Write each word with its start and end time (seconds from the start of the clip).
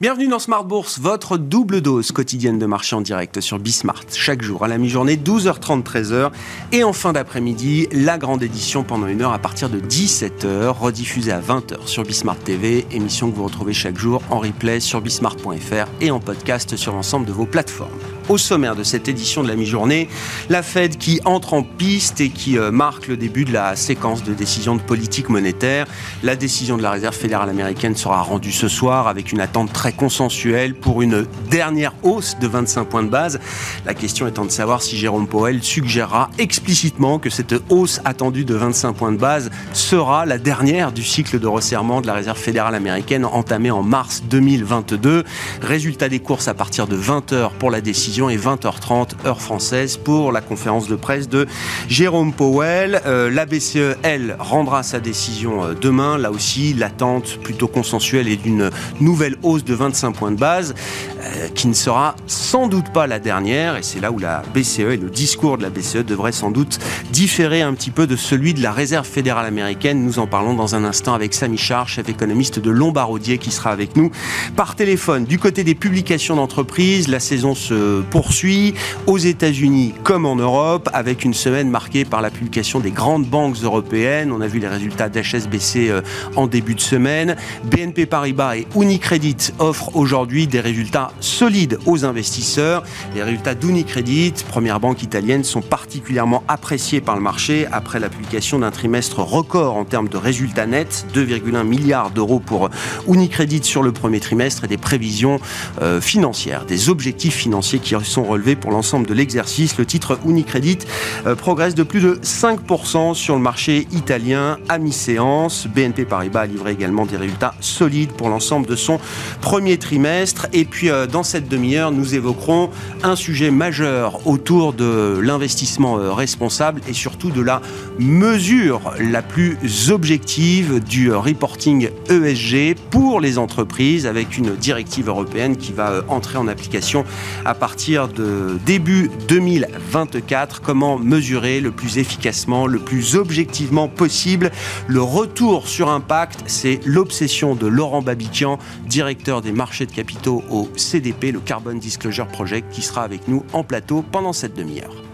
Bienvenue 0.00 0.28
dans 0.28 0.38
Smart 0.38 0.64
Bourse, 0.64 0.98
votre 0.98 1.36
double 1.36 1.82
dose 1.82 2.10
quotidienne 2.10 2.58
de 2.58 2.64
marché 2.64 2.96
en 2.96 3.02
direct 3.02 3.42
sur 3.42 3.58
Bismart. 3.58 4.04
Chaque 4.14 4.40
jour 4.40 4.64
à 4.64 4.68
la 4.68 4.78
mi-journée, 4.78 5.16
12h30, 5.16 5.82
13h. 5.82 6.30
Et 6.72 6.84
en 6.84 6.94
fin 6.94 7.12
d'après-midi, 7.12 7.86
la 7.92 8.16
grande 8.16 8.42
édition 8.42 8.82
pendant 8.82 9.08
une 9.08 9.20
heure 9.20 9.34
à 9.34 9.38
partir 9.38 9.68
de 9.68 9.78
17h, 9.78 10.68
rediffusée 10.68 11.32
à 11.32 11.40
20h 11.42 11.86
sur 11.86 12.04
Bismart 12.04 12.38
TV. 12.38 12.86
Émission 12.90 13.30
que 13.30 13.36
vous 13.36 13.44
retrouvez 13.44 13.74
chaque 13.74 13.98
jour 13.98 14.22
en 14.30 14.38
replay 14.38 14.80
sur 14.80 15.02
bismart.fr 15.02 15.90
et 16.00 16.10
en 16.10 16.18
podcast 16.18 16.76
sur 16.76 16.94
l'ensemble 16.94 17.26
de 17.26 17.32
vos 17.32 17.44
plateformes 17.44 17.90
au 18.30 18.38
sommaire 18.38 18.76
de 18.76 18.84
cette 18.84 19.08
édition 19.08 19.42
de 19.42 19.48
la 19.48 19.56
mi-journée, 19.56 20.08
la 20.48 20.62
Fed 20.62 20.98
qui 20.98 21.20
entre 21.24 21.52
en 21.52 21.64
piste 21.64 22.20
et 22.20 22.28
qui 22.28 22.56
euh, 22.56 22.70
marque 22.70 23.08
le 23.08 23.16
début 23.16 23.44
de 23.44 23.52
la 23.52 23.74
séquence 23.74 24.22
de 24.22 24.32
décisions 24.32 24.76
de 24.76 24.80
politique 24.80 25.28
monétaire. 25.28 25.86
La 26.22 26.36
décision 26.36 26.76
de 26.76 26.82
la 26.82 26.92
Réserve 26.92 27.16
fédérale 27.16 27.48
américaine 27.48 27.96
sera 27.96 28.22
rendue 28.22 28.52
ce 28.52 28.68
soir 28.68 29.08
avec 29.08 29.32
une 29.32 29.40
attente 29.40 29.72
très 29.72 29.92
consensuelle 29.92 30.76
pour 30.76 31.02
une 31.02 31.26
dernière 31.50 31.92
hausse 32.04 32.36
de 32.40 32.46
25 32.46 32.84
points 32.84 33.02
de 33.02 33.08
base. 33.08 33.40
La 33.84 33.94
question 33.94 34.28
étant 34.28 34.44
de 34.44 34.50
savoir 34.52 34.80
si 34.80 34.96
Jérôme 34.96 35.26
Powell 35.26 35.60
suggérera 35.60 36.30
explicitement 36.38 37.18
que 37.18 37.30
cette 37.30 37.54
hausse 37.68 38.00
attendue 38.04 38.44
de 38.44 38.54
25 38.54 38.92
points 38.92 39.12
de 39.12 39.18
base 39.18 39.50
sera 39.72 40.24
la 40.24 40.38
dernière 40.38 40.92
du 40.92 41.02
cycle 41.02 41.40
de 41.40 41.48
resserrement 41.48 42.00
de 42.00 42.06
la 42.06 42.14
Réserve 42.14 42.38
fédérale 42.38 42.76
américaine 42.76 43.24
entamé 43.24 43.72
en 43.72 43.82
mars 43.82 44.22
2022. 44.30 45.24
Résultat 45.62 46.08
des 46.08 46.20
courses 46.20 46.46
à 46.46 46.54
partir 46.54 46.86
de 46.86 46.96
20h 46.96 47.54
pour 47.58 47.72
la 47.72 47.80
décision 47.80 48.19
et 48.28 48.36
20h30 48.36 49.26
heure 49.26 49.40
française 49.40 49.96
pour 49.96 50.32
la 50.32 50.40
conférence 50.40 50.88
de 50.88 50.96
presse 50.96 51.28
de 51.28 51.46
Jérôme 51.88 52.32
Powell. 52.32 53.00
Euh, 53.06 53.30
la 53.30 53.46
BCE, 53.46 53.96
elle, 54.02 54.36
rendra 54.38 54.82
sa 54.82 55.00
décision 55.00 55.64
euh, 55.64 55.74
demain. 55.80 56.18
Là 56.18 56.30
aussi, 56.30 56.74
l'attente 56.74 57.38
plutôt 57.42 57.68
consensuelle 57.68 58.28
est 58.28 58.36
d'une 58.36 58.70
nouvelle 59.00 59.36
hausse 59.42 59.64
de 59.64 59.74
25 59.74 60.12
points 60.12 60.32
de 60.32 60.36
base 60.36 60.74
euh, 61.22 61.48
qui 61.54 61.68
ne 61.68 61.74
sera 61.74 62.14
sans 62.26 62.66
doute 62.66 62.92
pas 62.92 63.06
la 63.06 63.18
dernière. 63.18 63.76
Et 63.76 63.82
c'est 63.82 64.00
là 64.00 64.10
où 64.10 64.18
la 64.18 64.42
BCE 64.54 64.80
et 64.80 64.96
le 64.96 65.10
discours 65.10 65.58
de 65.58 65.62
la 65.62 65.70
BCE 65.70 66.04
devraient 66.04 66.32
sans 66.32 66.50
doute 66.50 66.78
différer 67.12 67.62
un 67.62 67.74
petit 67.74 67.90
peu 67.90 68.06
de 68.06 68.16
celui 68.16 68.54
de 68.54 68.62
la 68.62 68.72
Réserve 68.72 69.06
fédérale 69.06 69.46
américaine. 69.46 70.04
Nous 70.04 70.18
en 70.18 70.26
parlons 70.26 70.54
dans 70.54 70.74
un 70.74 70.84
instant 70.84 71.14
avec 71.14 71.34
Samy 71.34 71.58
Char, 71.58 71.88
chef 71.88 72.08
économiste 72.08 72.58
de 72.58 72.70
Lombardier, 72.70 73.38
qui 73.38 73.50
sera 73.50 73.70
avec 73.70 73.96
nous 73.96 74.10
par 74.56 74.76
téléphone. 74.76 75.24
Du 75.24 75.38
côté 75.38 75.64
des 75.64 75.74
publications 75.74 76.36
d'entreprise, 76.36 77.08
la 77.08 77.20
saison 77.20 77.54
se 77.54 78.02
poursuit 78.02 78.74
aux 79.06 79.18
États-Unis 79.18 79.94
comme 80.02 80.26
en 80.26 80.36
Europe, 80.36 80.88
avec 80.92 81.24
une 81.24 81.34
semaine 81.34 81.68
marquée 81.68 82.04
par 82.04 82.22
la 82.22 82.30
publication 82.30 82.80
des 82.80 82.90
grandes 82.90 83.26
banques 83.26 83.56
européennes. 83.62 84.32
On 84.32 84.40
a 84.40 84.46
vu 84.46 84.58
les 84.58 84.68
résultats 84.68 85.08
d'HSBC 85.08 85.88
euh, 85.90 86.00
en 86.36 86.46
début 86.46 86.74
de 86.74 86.80
semaine. 86.80 87.36
BNP 87.64 88.06
Paribas 88.06 88.56
et 88.56 88.66
Unicredit 88.74 89.52
offrent 89.58 89.96
aujourd'hui 89.96 90.46
des 90.46 90.60
résultats 90.60 91.09
solides 91.20 91.78
aux 91.86 92.04
investisseurs. 92.04 92.82
Les 93.14 93.22
résultats 93.22 93.54
d'Unicredit, 93.54 94.34
première 94.48 94.80
banque 94.80 95.02
italienne, 95.02 95.44
sont 95.44 95.62
particulièrement 95.62 96.42
appréciés 96.48 97.00
par 97.00 97.16
le 97.16 97.22
marché 97.22 97.66
après 97.72 98.00
la 98.00 98.08
publication 98.08 98.58
d'un 98.58 98.70
trimestre 98.70 99.20
record 99.20 99.76
en 99.76 99.84
termes 99.84 100.08
de 100.08 100.16
résultats 100.16 100.66
nets, 100.66 101.06
2,1 101.14 101.64
milliards 101.64 102.10
d'euros 102.10 102.40
pour 102.40 102.70
Unicredit 103.08 103.64
sur 103.64 103.82
le 103.82 103.92
premier 103.92 104.20
trimestre 104.20 104.64
et 104.64 104.68
des 104.68 104.76
prévisions 104.76 105.40
euh, 105.82 106.00
financières, 106.00 106.64
des 106.64 106.88
objectifs 106.88 107.34
financiers 107.34 107.78
qui 107.78 107.94
sont 108.02 108.24
relevés 108.24 108.56
pour 108.56 108.70
l'ensemble 108.70 109.06
de 109.06 109.14
l'exercice. 109.14 109.76
Le 109.78 109.86
titre 109.86 110.18
Unicredit 110.26 110.78
euh, 111.26 111.34
progresse 111.34 111.74
de 111.74 111.82
plus 111.82 112.00
de 112.00 112.20
5% 112.22 113.14
sur 113.14 113.34
le 113.34 113.40
marché 113.40 113.86
italien 113.92 114.58
à 114.68 114.78
mi-séance. 114.78 115.66
BNP 115.66 116.04
Paribas 116.04 116.40
a 116.40 116.46
livré 116.46 116.72
également 116.72 117.06
des 117.06 117.16
résultats 117.16 117.54
solides 117.60 118.12
pour 118.12 118.28
l'ensemble 118.28 118.66
de 118.66 118.76
son 118.76 118.98
premier 119.40 119.78
trimestre. 119.78 120.46
Et 120.52 120.64
puis 120.64 120.90
euh, 120.90 120.99
dans 121.06 121.22
cette 121.22 121.48
demi-heure, 121.48 121.92
nous 121.92 122.14
évoquerons 122.14 122.70
un 123.02 123.16
sujet 123.16 123.50
majeur 123.50 124.26
autour 124.26 124.72
de 124.72 125.18
l'investissement 125.22 125.98
euh, 125.98 126.12
responsable 126.12 126.80
et 126.88 126.92
surtout 126.92 127.30
de 127.30 127.40
la 127.40 127.60
mesure 127.98 128.92
la 128.98 129.22
plus 129.22 129.90
objective 129.90 130.80
du 130.82 131.12
reporting 131.12 131.90
ESG 132.08 132.76
pour 132.90 133.20
les 133.20 133.38
entreprises 133.38 134.06
avec 134.06 134.36
une 134.38 134.54
directive 134.56 135.08
européenne 135.08 135.56
qui 135.56 135.72
va 135.72 136.04
entrer 136.08 136.38
en 136.38 136.48
application 136.48 137.04
à 137.44 137.54
partir 137.54 138.08
de 138.08 138.58
début 138.66 139.10
2024. 139.28 140.60
Comment 140.60 140.98
mesurer 140.98 141.60
le 141.60 141.70
plus 141.70 141.98
efficacement, 141.98 142.66
le 142.66 142.78
plus 142.78 143.16
objectivement 143.16 143.88
possible 143.88 144.50
le 144.86 145.02
retour 145.02 145.68
sur 145.68 145.88
impact? 145.88 146.44
C'est 146.46 146.80
l'obsession 146.84 147.54
de 147.54 147.66
Laurent 147.66 148.02
Babiquian, 148.02 148.58
directeur 148.86 149.40
des 149.42 149.52
marchés 149.52 149.86
de 149.86 149.92
capitaux 149.92 150.42
au 150.50 150.68
CDP, 150.90 151.30
le 151.30 151.38
Carbon 151.38 151.74
Disclosure 151.74 152.26
Project, 152.26 152.68
qui 152.72 152.82
sera 152.82 153.04
avec 153.04 153.28
nous 153.28 153.44
en 153.52 153.62
plateau 153.62 154.02
pendant 154.02 154.32
cette 154.32 154.54
demi-heure. 154.54 155.09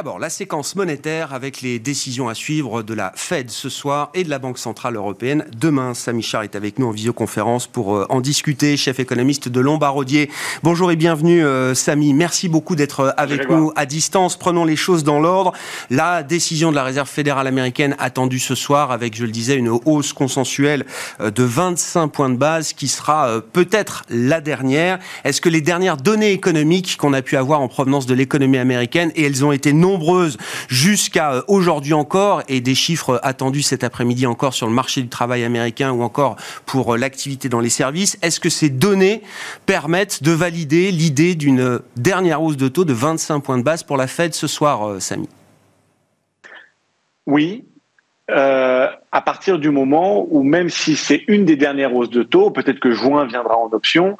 D'abord, 0.00 0.18
la 0.18 0.30
séquence 0.30 0.76
monétaire 0.76 1.34
avec 1.34 1.60
les 1.60 1.78
décisions 1.78 2.30
à 2.30 2.34
suivre 2.34 2.82
de 2.82 2.94
la 2.94 3.12
Fed 3.16 3.50
ce 3.50 3.68
soir 3.68 4.08
et 4.14 4.24
de 4.24 4.30
la 4.30 4.38
Banque 4.38 4.56
Centrale 4.56 4.96
Européenne 4.96 5.44
demain. 5.54 5.92
Samy 5.92 6.22
Char 6.22 6.42
est 6.42 6.56
avec 6.56 6.78
nous 6.78 6.86
en 6.86 6.90
visioconférence 6.90 7.66
pour 7.66 7.94
euh, 7.94 8.06
en 8.08 8.22
discuter, 8.22 8.78
chef 8.78 8.98
économiste 8.98 9.50
de 9.50 9.60
Lombardier. 9.60 10.30
Bonjour 10.62 10.90
et 10.90 10.96
bienvenue 10.96 11.44
euh, 11.44 11.74
Samy. 11.74 12.14
Merci 12.14 12.48
beaucoup 12.48 12.76
d'être 12.76 13.00
euh, 13.00 13.10
avec 13.18 13.50
nous 13.50 13.72
à 13.76 13.84
distance. 13.84 14.38
Prenons 14.38 14.64
les 14.64 14.74
choses 14.74 15.04
dans 15.04 15.20
l'ordre. 15.20 15.52
La 15.90 16.22
décision 16.22 16.70
de 16.70 16.76
la 16.76 16.84
Réserve 16.84 17.10
fédérale 17.10 17.46
américaine 17.46 17.94
attendue 17.98 18.38
ce 18.38 18.54
soir 18.54 18.92
avec, 18.92 19.14
je 19.14 19.26
le 19.26 19.30
disais, 19.30 19.56
une 19.56 19.68
hausse 19.68 20.14
consensuelle 20.14 20.86
de 21.22 21.42
25 21.42 22.08
points 22.08 22.30
de 22.30 22.38
base 22.38 22.72
qui 22.72 22.88
sera 22.88 23.42
peut-être 23.52 24.04
la 24.08 24.40
dernière. 24.40 24.98
Est-ce 25.24 25.42
que 25.42 25.50
les 25.50 25.60
dernières 25.60 25.98
données 25.98 26.32
économiques 26.32 26.96
qu'on 26.96 27.12
a 27.12 27.20
pu 27.20 27.36
avoir 27.36 27.60
en 27.60 27.68
provenance 27.68 28.06
de 28.06 28.14
l'économie 28.14 28.56
américaine, 28.56 29.12
et 29.14 29.24
elles 29.24 29.44
ont 29.44 29.52
été 29.52 29.74
nombreuses 29.90 30.38
jusqu'à 30.68 31.32
euh, 31.32 31.42
aujourd'hui 31.48 31.94
encore 31.94 32.42
et 32.48 32.60
des 32.60 32.74
chiffres 32.74 33.20
attendus 33.22 33.62
cet 33.62 33.84
après-midi 33.84 34.26
encore 34.26 34.54
sur 34.54 34.66
le 34.66 34.72
marché 34.72 35.02
du 35.02 35.08
travail 35.08 35.44
américain 35.44 35.90
ou 35.90 36.02
encore 36.02 36.36
pour 36.66 36.94
euh, 36.94 36.98
l'activité 36.98 37.48
dans 37.48 37.60
les 37.60 37.70
services. 37.70 38.18
Est-ce 38.22 38.40
que 38.40 38.48
ces 38.48 38.70
données 38.70 39.22
permettent 39.66 40.22
de 40.22 40.32
valider 40.32 40.90
l'idée 40.90 41.34
d'une 41.34 41.80
dernière 41.96 42.42
hausse 42.42 42.56
de 42.56 42.68
taux 42.68 42.84
de 42.84 42.92
25 42.92 43.40
points 43.40 43.58
de 43.58 43.62
base 43.62 43.82
pour 43.82 43.96
la 43.96 44.06
Fed 44.06 44.34
ce 44.34 44.46
soir, 44.46 44.88
euh, 44.88 45.00
Samy? 45.00 45.28
Oui, 47.26 47.64
à 48.32 49.22
partir 49.24 49.58
du 49.58 49.70
moment 49.70 50.24
où 50.30 50.44
même 50.44 50.68
si 50.68 50.94
c'est 50.94 51.24
une 51.26 51.44
des 51.44 51.56
dernières 51.56 51.92
hausses 51.92 52.10
de 52.10 52.22
taux, 52.22 52.52
peut-être 52.52 52.78
que 52.78 52.92
juin 52.92 53.24
viendra 53.26 53.56
en 53.56 53.68
option, 53.72 54.16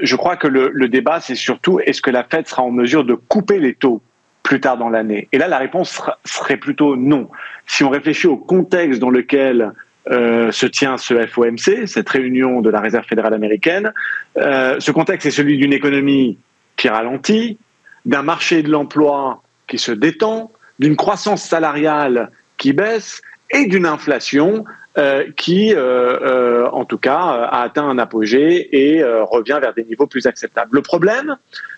je 0.00 0.16
crois 0.16 0.36
que 0.36 0.48
le, 0.48 0.70
le 0.72 0.88
débat, 0.88 1.20
c'est 1.20 1.36
surtout 1.36 1.78
est-ce 1.78 2.02
que 2.02 2.10
la 2.10 2.24
Fed 2.24 2.48
sera 2.48 2.62
en 2.62 2.72
mesure 2.72 3.04
de 3.04 3.14
couper 3.14 3.60
les 3.60 3.74
taux? 3.74 4.02
Plus 4.46 4.60
tard 4.60 4.78
dans 4.78 4.88
l'année 4.88 5.28
Et 5.32 5.38
là, 5.38 5.48
la 5.48 5.58
réponse 5.58 6.00
serait 6.24 6.56
plutôt 6.56 6.94
non. 6.96 7.28
Si 7.66 7.82
on 7.82 7.90
réfléchit 7.90 8.28
au 8.28 8.36
contexte 8.36 9.00
dans 9.00 9.10
lequel 9.10 9.72
euh, 10.12 10.52
se 10.52 10.66
tient 10.66 10.98
ce 10.98 11.26
FOMC, 11.26 11.88
cette 11.88 12.08
réunion 12.08 12.60
de 12.60 12.70
la 12.70 12.80
Réserve 12.80 13.04
fédérale 13.04 13.34
américaine, 13.34 13.92
euh, 14.36 14.76
ce 14.78 14.92
contexte 14.92 15.26
est 15.26 15.32
celui 15.32 15.58
d'une 15.58 15.72
économie 15.72 16.38
qui 16.76 16.88
ralentit, 16.88 17.58
d'un 18.04 18.22
marché 18.22 18.62
de 18.62 18.70
l'emploi 18.70 19.42
qui 19.66 19.78
se 19.78 19.90
détend, 19.90 20.52
d'une 20.78 20.94
croissance 20.94 21.42
salariale 21.42 22.30
qui 22.56 22.72
baisse 22.72 23.22
et 23.50 23.66
d'une 23.66 23.84
inflation 23.84 24.64
euh, 24.98 25.24
qui, 25.36 25.74
en 25.76 26.84
tout 26.84 26.98
cas, 26.98 27.18
a 27.18 27.62
atteint 27.62 27.88
un 27.88 27.98
apogée 27.98 28.68
et 28.76 29.04
revient 29.04 29.58
vers 29.60 29.74
des 29.74 29.84
niveaux 29.84 30.06
plus 30.06 30.26
acceptables. 30.26 30.70
Le 30.72 30.82
problème, 30.82 31.36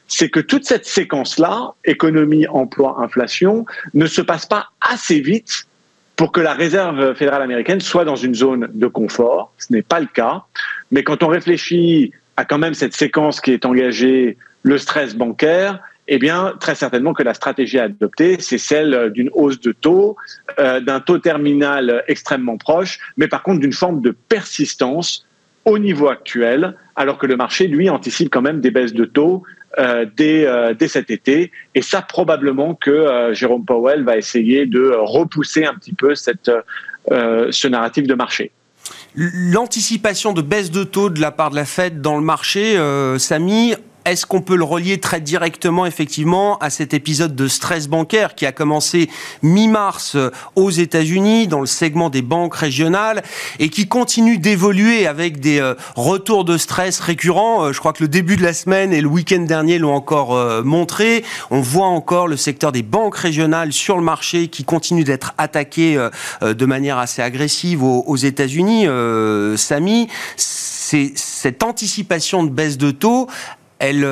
c'est 0.08 0.30
que 0.30 0.40
toute 0.40 0.64
cette 0.64 0.86
séquence-là, 0.86 1.74
économie, 1.84 2.46
emploi, 2.48 2.96
inflation, 2.98 3.66
ne 3.94 4.06
se 4.06 4.22
passe 4.22 4.46
pas 4.46 4.68
assez 4.80 5.20
vite 5.20 5.66
pour 6.16 6.32
que 6.32 6.40
la 6.40 6.52
réserve 6.52 7.14
fédérale 7.14 7.42
américaine 7.42 7.80
soit 7.80 8.04
dans 8.04 8.16
une 8.16 8.34
zone 8.34 8.68
de 8.72 8.86
confort. 8.88 9.52
Ce 9.58 9.72
n'est 9.72 9.82
pas 9.82 10.00
le 10.00 10.06
cas. 10.06 10.42
Mais 10.90 11.04
quand 11.04 11.22
on 11.22 11.28
réfléchit 11.28 12.12
à 12.36 12.44
quand 12.44 12.58
même 12.58 12.74
cette 12.74 12.94
séquence 12.94 13.40
qui 13.40 13.52
est 13.52 13.64
engagée, 13.64 14.36
le 14.62 14.78
stress 14.78 15.14
bancaire, 15.14 15.80
eh 16.08 16.18
bien, 16.18 16.54
très 16.58 16.74
certainement 16.74 17.12
que 17.12 17.22
la 17.22 17.34
stratégie 17.34 17.78
à 17.78 17.84
adopter, 17.84 18.38
c'est 18.40 18.58
celle 18.58 19.10
d'une 19.12 19.30
hausse 19.32 19.60
de 19.60 19.72
taux, 19.72 20.16
euh, 20.58 20.80
d'un 20.80 21.00
taux 21.00 21.18
terminal 21.18 22.02
extrêmement 22.08 22.56
proche, 22.56 22.98
mais 23.16 23.28
par 23.28 23.42
contre 23.42 23.60
d'une 23.60 23.72
forme 23.72 24.00
de 24.00 24.10
persistance 24.10 25.26
au 25.64 25.78
niveau 25.78 26.08
actuel, 26.08 26.74
alors 26.96 27.18
que 27.18 27.26
le 27.26 27.36
marché, 27.36 27.66
lui, 27.66 27.90
anticipe 27.90 28.30
quand 28.30 28.42
même 28.42 28.60
des 28.60 28.70
baisses 28.70 28.94
de 28.94 29.04
taux 29.04 29.42
euh, 29.78 30.06
euh, 30.20 30.74
dès, 30.74 30.88
cet 30.88 31.10
été. 31.10 31.52
Et 31.74 31.82
ça, 31.82 32.00
probablement 32.00 32.74
que 32.74 32.90
euh, 32.90 33.34
Jérôme 33.34 33.64
Powell 33.64 34.02
va 34.02 34.16
essayer 34.16 34.66
de 34.66 34.92
repousser 34.96 35.66
un 35.66 35.74
petit 35.74 35.92
peu 35.92 36.14
cette, 36.14 36.50
ce 37.10 37.68
narratif 37.68 38.06
de 38.06 38.14
marché. 38.14 38.50
L'anticipation 39.14 40.32
de 40.32 40.42
baisse 40.42 40.70
de 40.70 40.84
taux 40.84 41.10
de 41.10 41.20
la 41.20 41.30
part 41.30 41.50
de 41.50 41.56
la 41.56 41.66
Fed 41.66 42.00
dans 42.00 42.16
le 42.16 42.24
marché, 42.24 42.76
Samy, 43.18 43.74
est-ce 44.12 44.26
qu'on 44.26 44.40
peut 44.40 44.56
le 44.56 44.64
relier 44.64 44.98
très 44.98 45.20
directement, 45.20 45.86
effectivement, 45.86 46.58
à 46.58 46.70
cet 46.70 46.94
épisode 46.94 47.34
de 47.34 47.48
stress 47.48 47.88
bancaire 47.88 48.34
qui 48.34 48.46
a 48.46 48.52
commencé 48.52 49.10
mi-mars 49.42 50.16
aux 50.56 50.70
États-Unis 50.70 51.48
dans 51.48 51.60
le 51.60 51.66
segment 51.66 52.10
des 52.10 52.22
banques 52.22 52.54
régionales 52.54 53.22
et 53.58 53.68
qui 53.68 53.88
continue 53.88 54.38
d'évoluer 54.38 55.06
avec 55.06 55.40
des 55.40 55.60
euh, 55.60 55.74
retours 55.96 56.44
de 56.44 56.56
stress 56.56 57.00
récurrents. 57.00 57.64
Euh, 57.64 57.72
je 57.72 57.78
crois 57.78 57.92
que 57.92 58.02
le 58.02 58.08
début 58.08 58.36
de 58.36 58.42
la 58.42 58.52
semaine 58.52 58.92
et 58.92 59.00
le 59.00 59.08
week-end 59.08 59.40
dernier 59.40 59.78
l'ont 59.78 59.94
encore 59.94 60.34
euh, 60.34 60.62
montré. 60.62 61.24
On 61.50 61.60
voit 61.60 61.86
encore 61.86 62.28
le 62.28 62.36
secteur 62.36 62.72
des 62.72 62.82
banques 62.82 63.16
régionales 63.16 63.72
sur 63.72 63.96
le 63.96 64.02
marché 64.02 64.48
qui 64.48 64.64
continue 64.64 65.04
d'être 65.04 65.34
attaqué 65.38 65.96
de 66.42 66.66
manière 66.66 66.98
assez 66.98 67.22
agressive 67.22 67.82
aux, 67.82 68.16
États-Unis. 68.16 68.86
Samy, 69.56 70.08
c'est 70.36 71.12
cette 71.14 71.62
anticipation 71.62 72.44
de 72.44 72.50
baisse 72.50 72.78
de 72.78 72.90
taux, 72.90 73.28
elle, 73.78 74.06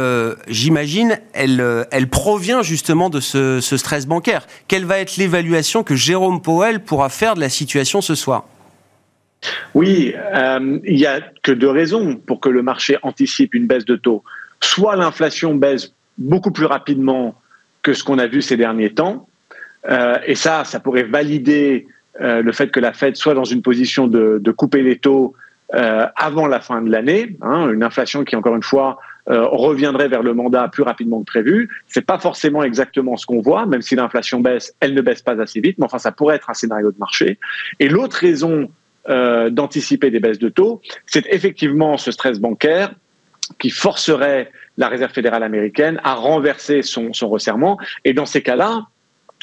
j'imagine, 0.48 1.18
elle, 1.32 1.86
elle 1.90 2.08
provient 2.08 2.62
justement 2.62 3.10
de 3.10 3.20
ce, 3.20 3.60
stress 3.60 4.06
bancaire. 4.06 4.46
Quelle 4.68 4.84
va 4.84 4.98
être 4.98 5.16
l'évaluation 5.16 5.82
que 5.82 5.96
Jérôme 5.96 6.40
Powell 6.40 6.80
pourra 6.80 7.08
faire 7.08 7.34
de 7.34 7.40
la 7.40 7.48
situation 7.48 8.00
ce 8.00 8.14
soir? 8.14 8.44
Oui, 9.74 10.14
euh, 10.16 10.78
il 10.84 10.96
n'y 10.96 11.06
a 11.06 11.20
que 11.42 11.52
deux 11.52 11.70
raisons 11.70 12.16
pour 12.16 12.40
que 12.40 12.48
le 12.48 12.62
marché 12.62 12.96
anticipe 13.02 13.54
une 13.54 13.66
baisse 13.66 13.84
de 13.84 13.96
taux. 13.96 14.24
Soit 14.60 14.96
l'inflation 14.96 15.54
baisse 15.54 15.92
beaucoup 16.18 16.50
plus 16.50 16.66
rapidement 16.66 17.34
que 17.82 17.92
ce 17.92 18.02
qu'on 18.02 18.18
a 18.18 18.26
vu 18.26 18.42
ces 18.42 18.56
derniers 18.56 18.94
temps, 18.94 19.28
euh, 19.88 20.18
et 20.26 20.34
ça, 20.34 20.64
ça 20.64 20.80
pourrait 20.80 21.04
valider 21.04 21.86
euh, 22.20 22.42
le 22.42 22.52
fait 22.52 22.68
que 22.68 22.80
la 22.80 22.92
Fed 22.92 23.16
soit 23.16 23.34
dans 23.34 23.44
une 23.44 23.62
position 23.62 24.08
de, 24.08 24.50
couper 24.50 24.82
les 24.82 24.98
taux 24.98 25.34
avant 25.68 26.46
la 26.46 26.60
fin 26.60 26.80
de 26.80 26.90
l'année, 26.90 27.36
hein, 27.42 27.68
une 27.70 27.82
inflation 27.82 28.24
qui, 28.24 28.36
encore 28.36 28.54
une 28.54 28.62
fois, 28.62 28.98
reviendrait 29.26 30.08
vers 30.08 30.22
le 30.22 30.34
mandat 30.34 30.68
plus 30.68 30.82
rapidement 30.82 31.20
que 31.20 31.24
prévu. 31.24 31.68
C'est 31.88 32.04
pas 32.04 32.18
forcément 32.18 32.62
exactement 32.62 33.16
ce 33.16 33.26
qu'on 33.26 33.40
voit, 33.40 33.66
même 33.66 33.82
si 33.82 33.96
l'inflation 33.96 34.40
baisse, 34.40 34.74
elle 34.80 34.94
ne 34.94 35.00
baisse 35.00 35.22
pas 35.22 35.40
assez 35.40 35.60
vite, 35.60 35.78
mais 35.78 35.84
enfin, 35.84 35.98
ça 35.98 36.12
pourrait 36.12 36.36
être 36.36 36.50
un 36.50 36.54
scénario 36.54 36.92
de 36.92 36.98
marché. 36.98 37.38
Et 37.80 37.88
l'autre 37.88 38.18
raison 38.18 38.70
euh, 39.08 39.50
d'anticiper 39.50 40.10
des 40.10 40.20
baisses 40.20 40.38
de 40.38 40.48
taux, 40.48 40.80
c'est 41.06 41.26
effectivement 41.30 41.96
ce 41.96 42.10
stress 42.10 42.40
bancaire 42.40 42.92
qui 43.58 43.70
forcerait 43.70 44.50
la 44.76 44.88
Réserve 44.88 45.12
fédérale 45.12 45.42
américaine 45.42 46.00
à 46.02 46.14
renverser 46.14 46.82
son, 46.82 47.12
son 47.12 47.28
resserrement. 47.28 47.78
Et 48.04 48.12
dans 48.12 48.26
ces 48.26 48.42
cas-là, 48.42 48.86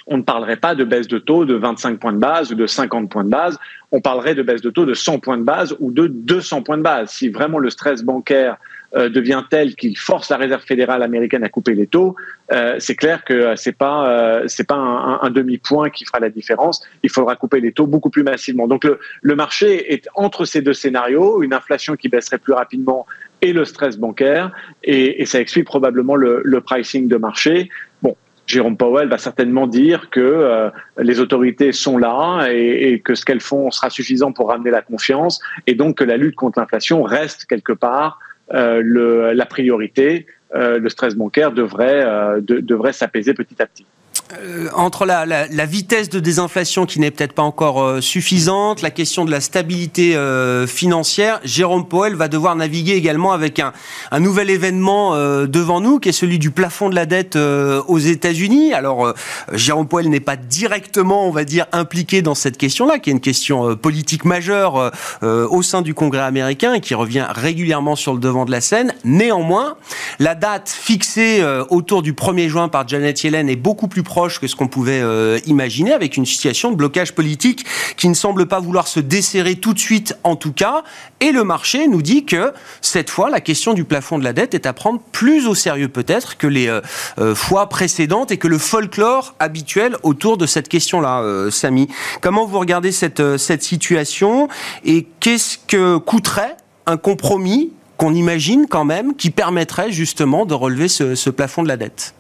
on 0.06 0.18
ne 0.18 0.24
parlerait 0.24 0.58
pas 0.58 0.76
de 0.76 0.84
baisse 0.84 1.08
de 1.08 1.18
taux 1.18 1.46
de 1.46 1.56
25 1.56 2.00
points 2.00 2.14
de 2.14 2.18
base 2.18 2.52
ou 2.52 2.56
de 2.56 2.68
50 2.68 3.10
points 3.10 3.24
de 3.24 3.30
base, 3.30 3.58
on 3.92 4.02
parlerait 4.02 4.36
de 4.36 4.44
baisse 4.44 4.62
de 4.62 4.70
taux 4.70 4.86
de 4.86 4.94
100 4.94 5.20
points 5.20 5.38
de 5.38 5.44
base 5.44 5.76
ou 5.80 5.92
de 5.92 6.08
200 6.08 6.64
points 6.64 6.78
de 6.78 6.84
base. 6.84 7.12
Si 7.12 7.30
vraiment 7.30 7.60
le 7.60 7.70
stress 7.70 8.04
bancaire 8.04 8.58
euh, 8.96 9.10
devient 9.10 9.42
tel 9.50 9.74
qu'il 9.74 9.98
force 9.98 10.30
la 10.30 10.38
Réserve 10.38 10.62
fédérale 10.62 11.02
américaine 11.02 11.44
à 11.44 11.50
couper 11.50 11.74
les 11.74 11.88
taux, 11.88 12.16
euh, 12.52 12.76
c'est 12.78 12.94
clair 12.94 13.24
que 13.24 13.56
c'est 13.56 13.76
pas 13.76 14.08
euh, 14.08 14.44
c'est 14.46 14.68
pas 14.68 14.76
un, 14.76 15.30
demi 15.32 15.58
point 15.58 15.90
qui 15.90 16.06
fera 16.06 16.20
la 16.20 16.30
différence. 16.30 16.86
Il 17.02 17.10
faudra 17.10 17.36
couper 17.36 17.60
les 17.60 17.72
taux 17.72 17.88
beaucoup 17.88 18.12
plus 18.12 18.22
massivement. 18.22 18.68
Donc 18.68 18.84
le, 18.84 19.36
marché 19.36 19.94
est 19.94 20.08
entre 20.14 20.46
ces 20.46 20.62
deux 20.62 20.74
scénarios, 20.74 21.42
une 21.42 21.56
inflation 21.56 21.96
qui 21.96 22.08
baisserait 22.08 22.38
plus 22.38 22.54
rapidement 22.54 23.08
et 23.42 23.52
le 23.52 23.66
stress 23.66 23.98
bancaire, 23.98 24.52
et, 24.84 25.26
ça 25.26 25.40
explique 25.40 25.66
probablement 25.66 26.16
le, 26.16 26.62
pricing 26.62 27.08
de 27.08 27.18
marché. 27.18 27.70
Bon, 28.04 28.16
Jérôme 28.46 28.78
Powell 28.78 29.10
va 29.10 29.18
certainement 29.18 29.66
dire 29.66 30.12
que 30.12 30.70
les 31.00 31.20
autorités 31.20 31.72
sont 31.72 31.98
là 31.98 32.48
et, 32.52 32.94
et 32.94 33.00
que 33.00 33.16
ce 33.16 33.26
qu'elles 33.26 33.42
font 33.42 33.72
sera 33.72 33.90
suffisant 33.90 34.32
pour 34.32 34.50
ramener 34.50 34.70
la 34.70 34.84
confiance 34.84 35.40
et 35.66 35.74
donc 35.74 35.98
que 35.98 36.04
la 36.04 36.18
lutte 36.18 36.36
contre 36.36 36.60
l'inflation 36.60 37.02
reste 37.02 37.46
quelque 37.46 37.74
part 37.74 38.20
euh, 38.20 38.23
le, 38.52 39.34
la 39.34 39.46
priorité, 39.46 40.26
euh, 40.56 40.78
le 40.78 40.90
stress 40.90 41.16
bancaire 41.16 41.52
devrait, 41.52 42.04
euh, 42.06 42.40
devrait 42.42 42.94
s'apaiser 42.94 43.34
petit 43.34 43.60
à 43.62 43.66
petit. 43.66 43.86
Euh, 44.32 44.70
entre 44.74 45.06
la, 45.06 45.66
vitesse 45.66 46.10
de 46.10 46.20
désinflation 46.20 46.86
qui 46.86 47.00
n'est 47.00 47.12
peut-être 47.12 47.34
pas 47.34 47.44
encore 47.44 47.84
euh, 47.84 48.02
suffisante, 48.02 48.82
la 48.82 48.90
question 48.90 49.26
de 49.26 49.32
la 49.32 49.42
stabilité 49.42 50.16
euh, 50.16 50.66
financière, 50.66 51.40
Jérôme 51.44 51.88
Powell 51.88 52.16
va 52.16 52.28
devoir 52.28 52.56
naviguer 52.56 52.94
également 52.94 53.34
avec 53.34 53.60
un, 53.60 53.74
nouvel 54.20 54.50
événement 54.50 55.16
devant 55.48 55.82
nous, 55.82 56.00
qui 56.00 56.10
est 56.10 56.14
celui 56.14 56.40
du 56.40 56.52
plafond 56.52 56.90
de 56.90 56.96
la 56.96 57.06
dette 57.06 57.36
aux 57.36 57.98
États-Unis. 57.98 58.74
Alors, 58.74 59.14
Jérôme 59.52 59.88
Powell 59.88 60.10
n'est 60.10 60.20
pas 60.20 60.36
directement, 60.36 61.28
on 61.28 61.32
va 61.32 61.44
dire, 61.44 61.66
impliqué 61.72 62.22
dans 62.22 62.36
cette 62.36 62.58
question-là, 62.58 63.00
qui 63.00 63.10
est 63.10 63.14
une 63.14 63.20
question 63.20 63.76
politique 63.76 64.24
majeure 64.24 64.92
au 65.22 65.62
sein 65.62 65.82
du 65.82 65.94
Congrès 65.94 66.22
américain 66.22 66.74
et 66.74 66.82
qui 66.82 66.94
revient 66.94 67.26
régulièrement 67.30 67.96
sur 67.96 68.14
le 68.14 68.20
devant 68.20 68.46
de 68.46 68.52
la 68.52 68.62
scène. 68.62 68.94
Néanmoins, 69.04 69.76
la 70.20 70.36
date 70.36 70.70
fixée 70.70 71.44
autour 71.70 72.02
du 72.02 72.14
1er 72.14 72.48
juin 72.48 72.70
par 72.70 72.88
Janet 72.88 73.22
Yellen 73.24 73.50
est 73.50 73.56
beaucoup 73.56 73.88
plus 73.88 74.04
proche 74.04 74.13
que 74.40 74.48
ce 74.48 74.56
qu'on 74.56 74.68
pouvait 74.68 75.02
euh, 75.02 75.40
imaginer, 75.48 75.92
avec 75.92 76.18
une 76.18 76.26
situation 76.26 76.72
de 76.72 76.76
blocage 76.76 77.14
politique 77.14 77.66
qui 77.98 78.08
ne 78.08 78.14
semble 78.14 78.46
pas 78.46 78.60
vouloir 78.60 78.88
se 78.88 79.00
desserrer 79.00 79.56
tout 79.56 79.74
de 79.74 79.80
suite, 79.80 80.16
en 80.24 80.36
tout 80.36 80.54
cas. 80.54 80.84
Et 81.20 81.32
le 81.32 81.44
marché 81.44 81.88
nous 81.88 82.02
dit 82.02 82.26
que 82.26 82.54
cette 82.82 83.10
fois, 83.10 83.30
la 83.30 83.42
question 83.42 83.74
du 83.74 83.84
plafond 83.86 84.20
de 84.20 84.24
la 84.24 84.34
dette 84.34 84.54
est 84.54 84.66
à 84.68 84.74
prendre 84.74 85.02
plus 85.12 85.48
au 85.48 85.56
sérieux 85.56 85.88
peut-être 85.88 86.38
que 86.38 86.46
les 86.48 86.68
euh, 86.68 86.82
euh, 87.18 87.34
fois 87.34 87.70
précédentes 87.70 88.32
et 88.32 88.38
que 88.38 88.48
le 88.48 88.60
folklore 88.60 89.34
habituel 89.40 89.98
autour 90.04 90.38
de 90.38 90.46
cette 90.46 90.70
question-là, 90.70 91.50
Samy. 91.50 91.88
Comment 92.22 92.46
vous 92.46 92.60
regardez 92.60 92.92
cette, 92.92 93.38
cette 93.38 93.64
situation 93.64 94.48
et 94.86 95.08
qu'est-ce 95.20 95.58
que 95.58 95.98
coûterait 95.98 96.56
un 96.86 96.98
compromis 96.98 97.74
qu'on 97.98 98.14
imagine 98.14 98.68
quand 98.70 98.86
même 98.86 99.16
qui 99.16 99.32
permettrait 99.32 99.92
justement 99.92 100.46
de 100.46 100.54
relever 100.54 100.88
ce 100.88 101.30
plafond 101.30 101.64
de 101.64 101.68
la 101.68 101.78
dette? 101.78 102.14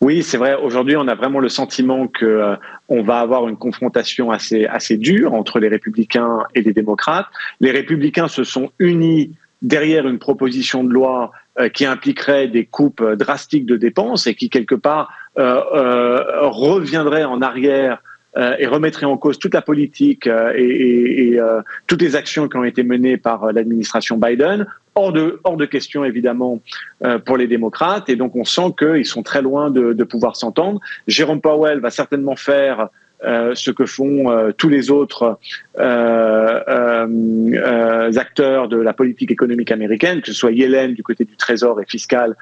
Oui, 0.00 0.22
c'est 0.22 0.36
vrai. 0.36 0.54
Aujourd'hui, 0.54 0.96
on 0.96 1.08
a 1.08 1.14
vraiment 1.14 1.40
le 1.40 1.48
sentiment 1.48 2.06
que 2.06 2.24
euh, 2.24 2.56
on 2.88 3.02
va 3.02 3.20
avoir 3.20 3.48
une 3.48 3.56
confrontation 3.56 4.30
assez 4.30 4.66
assez 4.66 4.96
dure 4.96 5.34
entre 5.34 5.58
les 5.58 5.68
républicains 5.68 6.40
et 6.54 6.62
les 6.62 6.72
démocrates. 6.72 7.26
Les 7.60 7.70
républicains 7.70 8.28
se 8.28 8.44
sont 8.44 8.70
unis 8.78 9.32
derrière 9.60 10.08
une 10.08 10.18
proposition 10.18 10.82
de 10.84 10.90
loi 10.90 11.32
euh, 11.58 11.68
qui 11.68 11.84
impliquerait 11.84 12.48
des 12.48 12.64
coupes 12.64 13.02
drastiques 13.02 13.66
de 13.66 13.76
dépenses 13.76 14.26
et 14.26 14.34
qui 14.34 14.50
quelque 14.50 14.74
part 14.74 15.12
euh, 15.38 16.48
reviendrait 16.48 17.24
en 17.24 17.42
arrière 17.42 17.98
et 18.36 18.66
remettrait 18.66 19.04
en 19.04 19.18
cause 19.18 19.38
toute 19.38 19.52
la 19.52 19.60
politique 19.60 20.26
et, 20.26 21.34
et 21.34 21.40
toutes 21.86 22.00
les 22.00 22.16
actions 22.16 22.48
qui 22.48 22.56
ont 22.56 22.64
été 22.64 22.82
menées 22.82 23.18
par 23.18 23.52
l'administration 23.52 24.16
Biden 24.16 24.66
hors 24.94 25.12
de, 25.12 25.40
hors 25.44 25.56
de 25.56 25.64
question 25.64 26.04
évidemment 26.04 26.60
euh, 27.04 27.18
pour 27.18 27.36
les 27.36 27.46
démocrates 27.46 28.08
et 28.08 28.16
donc 28.16 28.36
on 28.36 28.44
sent 28.44 28.74
qu'ils 28.78 29.06
sont 29.06 29.22
très 29.22 29.42
loin 29.42 29.70
de, 29.70 29.92
de 29.92 30.04
pouvoir 30.04 30.36
s'entendre. 30.36 30.80
Jérôme 31.06 31.40
Powell 31.40 31.80
va 31.80 31.90
certainement 31.90 32.36
faire 32.36 32.88
euh, 33.24 33.54
ce 33.54 33.70
que 33.70 33.86
font 33.86 34.30
euh, 34.30 34.52
tous 34.52 34.68
les 34.68 34.90
autres 34.90 35.38
acteurs 38.16 38.68
de 38.68 38.76
la 38.76 38.92
politique 38.92 39.30
économique 39.30 39.70
américaine, 39.70 40.20
que 40.20 40.26
ce 40.28 40.32
soit 40.32 40.52
Yellen 40.52 40.94
du 40.94 41.02
côté 41.02 41.24
du 41.24 41.36
Trésor 41.36 41.80
et 41.80 41.86
fiscal 41.86 42.36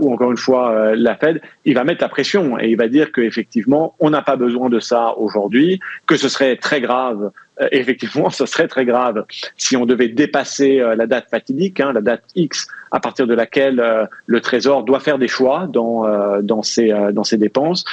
ou 0.00 0.12
encore 0.12 0.32
une 0.32 0.36
fois 0.36 0.96
la 0.96 1.14
Fed, 1.14 1.40
il 1.64 1.74
va 1.74 1.84
mettre 1.84 2.02
la 2.02 2.08
pression 2.08 2.58
et 2.58 2.68
il 2.68 2.76
va 2.76 2.88
dire 2.88 3.12
qu'effectivement 3.12 3.94
on 4.00 4.10
n'a 4.10 4.20
pas 4.20 4.34
besoin 4.36 4.68
de 4.68 4.80
ça 4.80 5.14
aujourd'hui, 5.16 5.78
que 6.06 6.16
ce 6.16 6.28
serait 6.28 6.56
très 6.56 6.80
grave 6.80 7.30
effectivement, 7.72 8.30
ce 8.30 8.46
serait 8.46 8.68
très 8.68 8.84
grave 8.84 9.24
si 9.56 9.76
on 9.76 9.86
devait 9.86 10.08
dépasser 10.08 10.78
la 10.96 11.06
date 11.06 11.28
fatidique, 11.30 11.80
hein, 11.80 11.92
la 11.92 12.00
date 12.00 12.22
X, 12.34 12.66
à 12.90 13.00
partir 13.00 13.26
de 13.26 13.34
laquelle 13.34 13.80
euh, 13.80 14.06
le 14.26 14.40
Trésor 14.40 14.84
doit 14.84 15.00
faire 15.00 15.18
des 15.18 15.28
choix 15.28 15.68
dans 15.68 16.06
euh, 16.06 16.42
dans 16.42 16.62
ses 16.62 16.92
euh, 16.92 17.12
dans 17.12 17.24
ses 17.24 17.36
dépenses. 17.36 17.84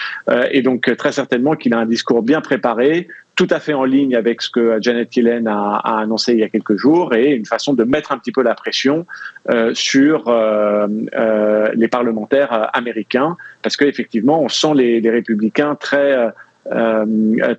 et 0.51 0.61
donc 0.61 0.95
très 0.97 1.11
certainement 1.11 1.55
qu'il 1.55 1.73
a 1.73 1.79
un 1.79 1.85
discours 1.85 2.23
bien 2.23 2.41
préparé, 2.41 3.07
tout 3.37 3.47
à 3.51 3.59
fait 3.59 3.73
en 3.73 3.85
ligne 3.85 4.15
avec 4.15 4.41
ce 4.41 4.49
que 4.49 4.79
Janet 4.81 5.15
Yellen 5.15 5.47
a, 5.47 5.75
a, 5.75 5.99
annoncé 6.01 6.33
il 6.33 6.39
y 6.39 6.43
a 6.43 6.49
quelques 6.49 6.75
jours 6.75 7.13
et 7.13 7.33
une 7.33 7.45
façon 7.45 7.73
de 7.73 7.83
mettre 7.83 8.11
un 8.11 8.17
petit 8.17 8.31
peu 8.31 8.41
la 8.41 8.55
pression 8.55 9.05
euh, 9.49 9.73
sur 9.75 10.27
euh, 10.27 10.87
euh, 11.15 11.69
les 11.75 11.87
parlementaires 11.87 12.69
américains 12.73 13.37
parce 13.61 13.77
qu'effectivement 13.77 14.41
on 14.41 14.49
sent 14.49 14.73
les, 14.73 14.99
les 14.99 15.09
républicains 15.11 15.75
très 15.75 16.33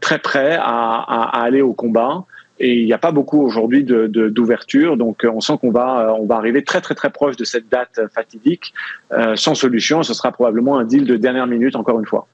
très 0.00 0.18
prêts 0.18 0.56
à, 0.56 0.62
à, 0.62 1.38
à, 1.38 1.42
aller 1.42 1.62
au 1.62 1.72
combat. 1.72 2.24
Et 2.60 2.74
il 2.80 2.86
n'y 2.86 2.92
a 2.92 2.98
pas 2.98 3.12
beaucoup 3.12 3.40
aujourd'hui 3.40 3.84
d'ouverture, 3.84 4.92
de, 4.92 4.98
donc 4.98 5.24
euh, 5.24 5.30
on 5.32 5.40
sent 5.40 5.58
qu'on 5.60 5.70
va, 5.70 6.08
euh, 6.08 6.12
on 6.18 6.26
va 6.26 6.36
arriver 6.36 6.64
très 6.64 6.80
très 6.80 6.94
très 6.94 7.10
proche 7.10 7.36
de 7.36 7.44
cette 7.44 7.68
date 7.68 8.00
fatidique, 8.12 8.74
euh, 9.12 9.36
sans 9.36 9.54
solution. 9.54 10.02
Ce 10.02 10.12
sera 10.12 10.32
probablement 10.32 10.76
un 10.76 10.84
deal 10.84 11.04
de 11.04 11.16
dernière 11.16 11.46
minute, 11.46 11.76
encore 11.76 12.00
une 12.00 12.06
fois 12.06 12.26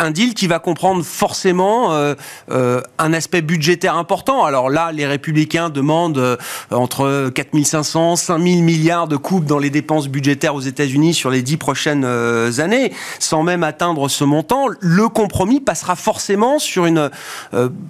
un 0.00 0.10
deal 0.10 0.34
qui 0.34 0.46
va 0.46 0.58
comprendre 0.58 1.04
forcément 1.04 1.92
euh, 1.92 2.14
euh, 2.50 2.80
un 2.98 3.12
aspect 3.12 3.42
budgétaire 3.42 3.96
important. 3.96 4.44
Alors 4.44 4.70
là, 4.70 4.92
les 4.92 5.06
républicains 5.06 5.68
demandent 5.68 6.18
euh, 6.18 6.36
entre 6.70 7.30
4500, 7.34 8.16
5000 8.16 8.64
milliards 8.64 9.08
de 9.08 9.16
coupes 9.16 9.44
dans 9.44 9.58
les 9.58 9.70
dépenses 9.70 10.08
budgétaires 10.08 10.54
aux 10.54 10.60
États-Unis 10.60 11.14
sur 11.14 11.30
les 11.30 11.42
dix 11.42 11.58
prochaines 11.58 12.04
années, 12.04 12.92
sans 13.18 13.42
même 13.42 13.62
atteindre 13.62 14.08
ce 14.08 14.24
montant. 14.24 14.66
Le 14.80 15.08
compromis 15.08 15.60
passera 15.60 15.96
forcément 15.96 16.58
sur 16.58 16.86
une, 16.86 17.10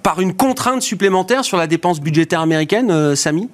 par 0.03 0.19
une 0.19 0.33
contrainte 0.33 0.81
supplémentaire 0.81 1.45
sur 1.45 1.57
la 1.57 1.67
dépense 1.67 2.01
budgétaire 2.01 2.41
américaine, 2.41 3.15
Samy? 3.15 3.49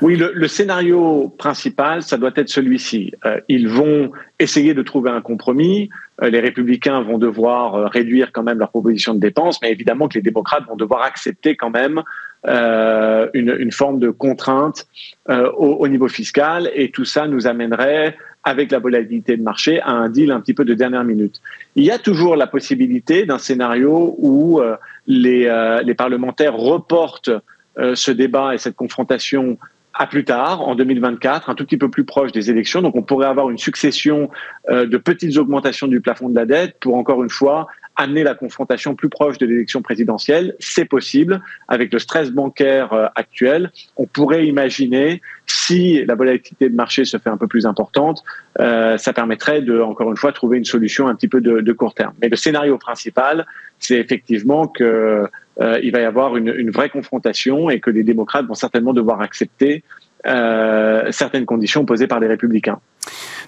Oui, 0.00 0.16
le, 0.16 0.48
scénario 0.48 1.32
principal, 1.38 2.02
ça 2.02 2.16
doit 2.16 2.32
être 2.36 2.48
celui-ci. 2.48 3.12
Euh, 3.24 3.40
ils 3.48 3.68
vont 3.68 4.10
essayer 4.38 4.74
de 4.74 4.82
trouver 4.82 5.10
un 5.10 5.20
compromis. 5.20 5.90
Euh, 6.22 6.30
les 6.30 6.40
républicains 6.40 7.00
vont 7.02 7.18
devoir 7.18 7.74
euh, 7.74 7.86
réduire 7.86 8.32
quand 8.32 8.42
même 8.42 8.58
leur 8.58 8.70
proposition 8.70 9.14
de 9.14 9.20
dépenses, 9.20 9.60
mais 9.62 9.70
évidemment 9.70 10.08
que 10.08 10.14
les 10.14 10.22
démocrates 10.22 10.66
vont 10.66 10.76
devoir 10.76 11.02
accepter 11.02 11.56
quand 11.56 11.70
même 11.70 12.02
une, 12.46 13.72
forme 13.72 13.98
de 13.98 14.10
contrainte 14.10 14.86
au, 15.26 15.78
au, 15.80 15.88
niveau 15.88 16.08
fiscal, 16.08 16.70
et 16.74 16.90
tout 16.90 17.06
ça 17.06 17.26
nous 17.26 17.46
amènerait 17.46 18.18
avec 18.42 18.70
la 18.70 18.80
volatilité 18.80 19.38
de 19.38 19.42
marché 19.42 19.80
à 19.80 19.92
un 19.92 20.10
deal 20.10 20.30
un 20.30 20.40
petit 20.40 20.52
peu 20.52 20.66
de 20.66 20.74
dernière 20.74 21.04
minute. 21.04 21.40
Il 21.74 21.84
y 21.84 21.90
a 21.90 21.98
toujours 21.98 22.36
la 22.36 22.46
possibilité 22.46 23.24
d'un 23.24 23.38
scénario 23.38 24.14
où 24.18 24.60
les 25.06 25.94
parlementaires 25.96 26.54
reportent 26.54 27.30
ce 27.78 28.10
débat 28.10 28.54
et 28.54 28.58
cette 28.58 28.76
confrontation 28.76 29.56
à 29.94 30.06
plus 30.06 30.24
tard, 30.24 30.60
en 30.62 30.74
2024, 30.74 31.50
un 31.50 31.54
tout 31.54 31.64
petit 31.64 31.76
peu 31.76 31.88
plus 31.88 32.04
proche 32.04 32.32
des 32.32 32.50
élections. 32.50 32.82
Donc 32.82 32.96
on 32.96 33.02
pourrait 33.02 33.28
avoir 33.28 33.50
une 33.50 33.58
succession 33.58 34.28
euh, 34.68 34.86
de 34.86 34.96
petites 34.96 35.36
augmentations 35.36 35.86
du 35.86 36.00
plafond 36.00 36.28
de 36.28 36.34
la 36.34 36.46
dette 36.46 36.76
pour, 36.80 36.96
encore 36.96 37.22
une 37.22 37.30
fois, 37.30 37.68
amener 37.96 38.24
la 38.24 38.34
confrontation 38.34 38.96
plus 38.96 39.08
proche 39.08 39.38
de 39.38 39.46
l'élection 39.46 39.82
présidentielle. 39.82 40.56
C'est 40.58 40.84
possible. 40.84 41.40
Avec 41.68 41.92
le 41.92 42.00
stress 42.00 42.30
bancaire 42.30 42.92
euh, 42.92 43.06
actuel, 43.14 43.70
on 43.96 44.06
pourrait 44.06 44.46
imaginer, 44.46 45.22
si 45.46 46.04
la 46.04 46.16
volatilité 46.16 46.68
de 46.68 46.74
marché 46.74 47.04
se 47.04 47.16
fait 47.18 47.30
un 47.30 47.36
peu 47.36 47.46
plus 47.46 47.64
importante, 47.64 48.24
euh, 48.58 48.98
ça 48.98 49.12
permettrait 49.12 49.62
de, 49.62 49.80
encore 49.80 50.10
une 50.10 50.16
fois, 50.16 50.32
trouver 50.32 50.58
une 50.58 50.64
solution 50.64 51.06
un 51.06 51.14
petit 51.14 51.28
peu 51.28 51.40
de, 51.40 51.60
de 51.60 51.72
court 51.72 51.94
terme. 51.94 52.14
Mais 52.20 52.28
le 52.28 52.36
scénario 52.36 52.78
principal, 52.78 53.46
c'est 53.78 53.98
effectivement 53.98 54.66
que 54.66 55.28
euh, 55.60 55.78
il 55.82 55.92
va 55.92 56.00
y 56.00 56.04
avoir 56.04 56.36
une, 56.36 56.70
vraie 56.70 56.88
confrontation 56.88 57.70
et 57.70 57.80
que 57.80 57.90
les 57.90 58.02
démocrates 58.02 58.46
vont 58.46 58.54
certainement 58.54 58.92
devoir 58.92 59.20
accepter 59.20 59.84
euh, 60.26 61.10
certaines 61.10 61.46
conditions 61.46 61.84
posées 61.84 62.06
par 62.06 62.18
les 62.18 62.26
républicains. 62.26 62.80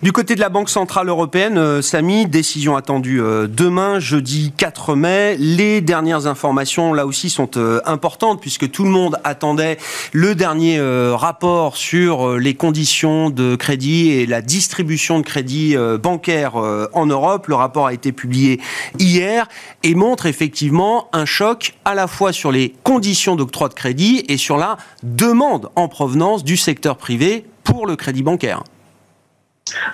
Du 0.03 0.13
côté 0.13 0.35
de 0.35 0.41
la 0.41 0.51
Banque 0.51 0.69
Centrale 0.69 1.09
Européenne, 1.09 1.57
euh, 1.57 1.81
Samy, 1.81 2.27
décision 2.27 2.77
attendue 2.77 3.23
euh, 3.23 3.47
demain, 3.47 3.99
jeudi 3.99 4.53
4 4.55 4.95
mai. 4.95 5.37
Les 5.39 5.81
dernières 5.81 6.27
informations, 6.27 6.93
là 6.93 7.07
aussi, 7.07 7.31
sont 7.31 7.57
euh, 7.57 7.81
importantes 7.87 8.43
puisque 8.43 8.71
tout 8.71 8.85
le 8.85 8.91
monde 8.91 9.19
attendait 9.25 9.79
le 10.13 10.35
dernier 10.35 10.79
rapport 11.13 11.77
sur 11.77 12.37
les 12.37 12.55
conditions 12.55 13.31
de 13.31 13.57
crédit 13.57 14.11
et 14.11 14.27
la 14.27 14.43
distribution 14.43 15.19
de 15.19 15.25
crédit 15.25 15.77
bancaire 16.03 16.57
en 16.57 17.07
Europe. 17.07 17.47
Le 17.47 17.55
rapport 17.55 17.87
a 17.87 17.93
été 17.93 18.13
publié 18.13 18.61
hier 18.99 19.49
et 19.83 19.95
montre 19.95 20.27
effectivement 20.27 21.09
un 21.13 21.25
choc 21.25 21.75
à 21.85 21.95
la 21.95 22.07
fois 22.07 22.33
sur 22.33 22.53
les 22.53 22.75
conditions 22.83 23.37
d'octroi 23.37 23.69
de 23.69 23.75
crédit 23.75 24.25
et 24.29 24.37
sur 24.37 24.57
la 24.57 24.77
demande 25.03 25.71
en 25.77 25.89
provenance 25.89 26.45
du 26.45 26.57
secteur 26.57 26.97
privé 26.97 27.47
pour 27.65 27.87
le 27.87 27.97
crédit 27.97 28.23
bancaire. 28.23 28.63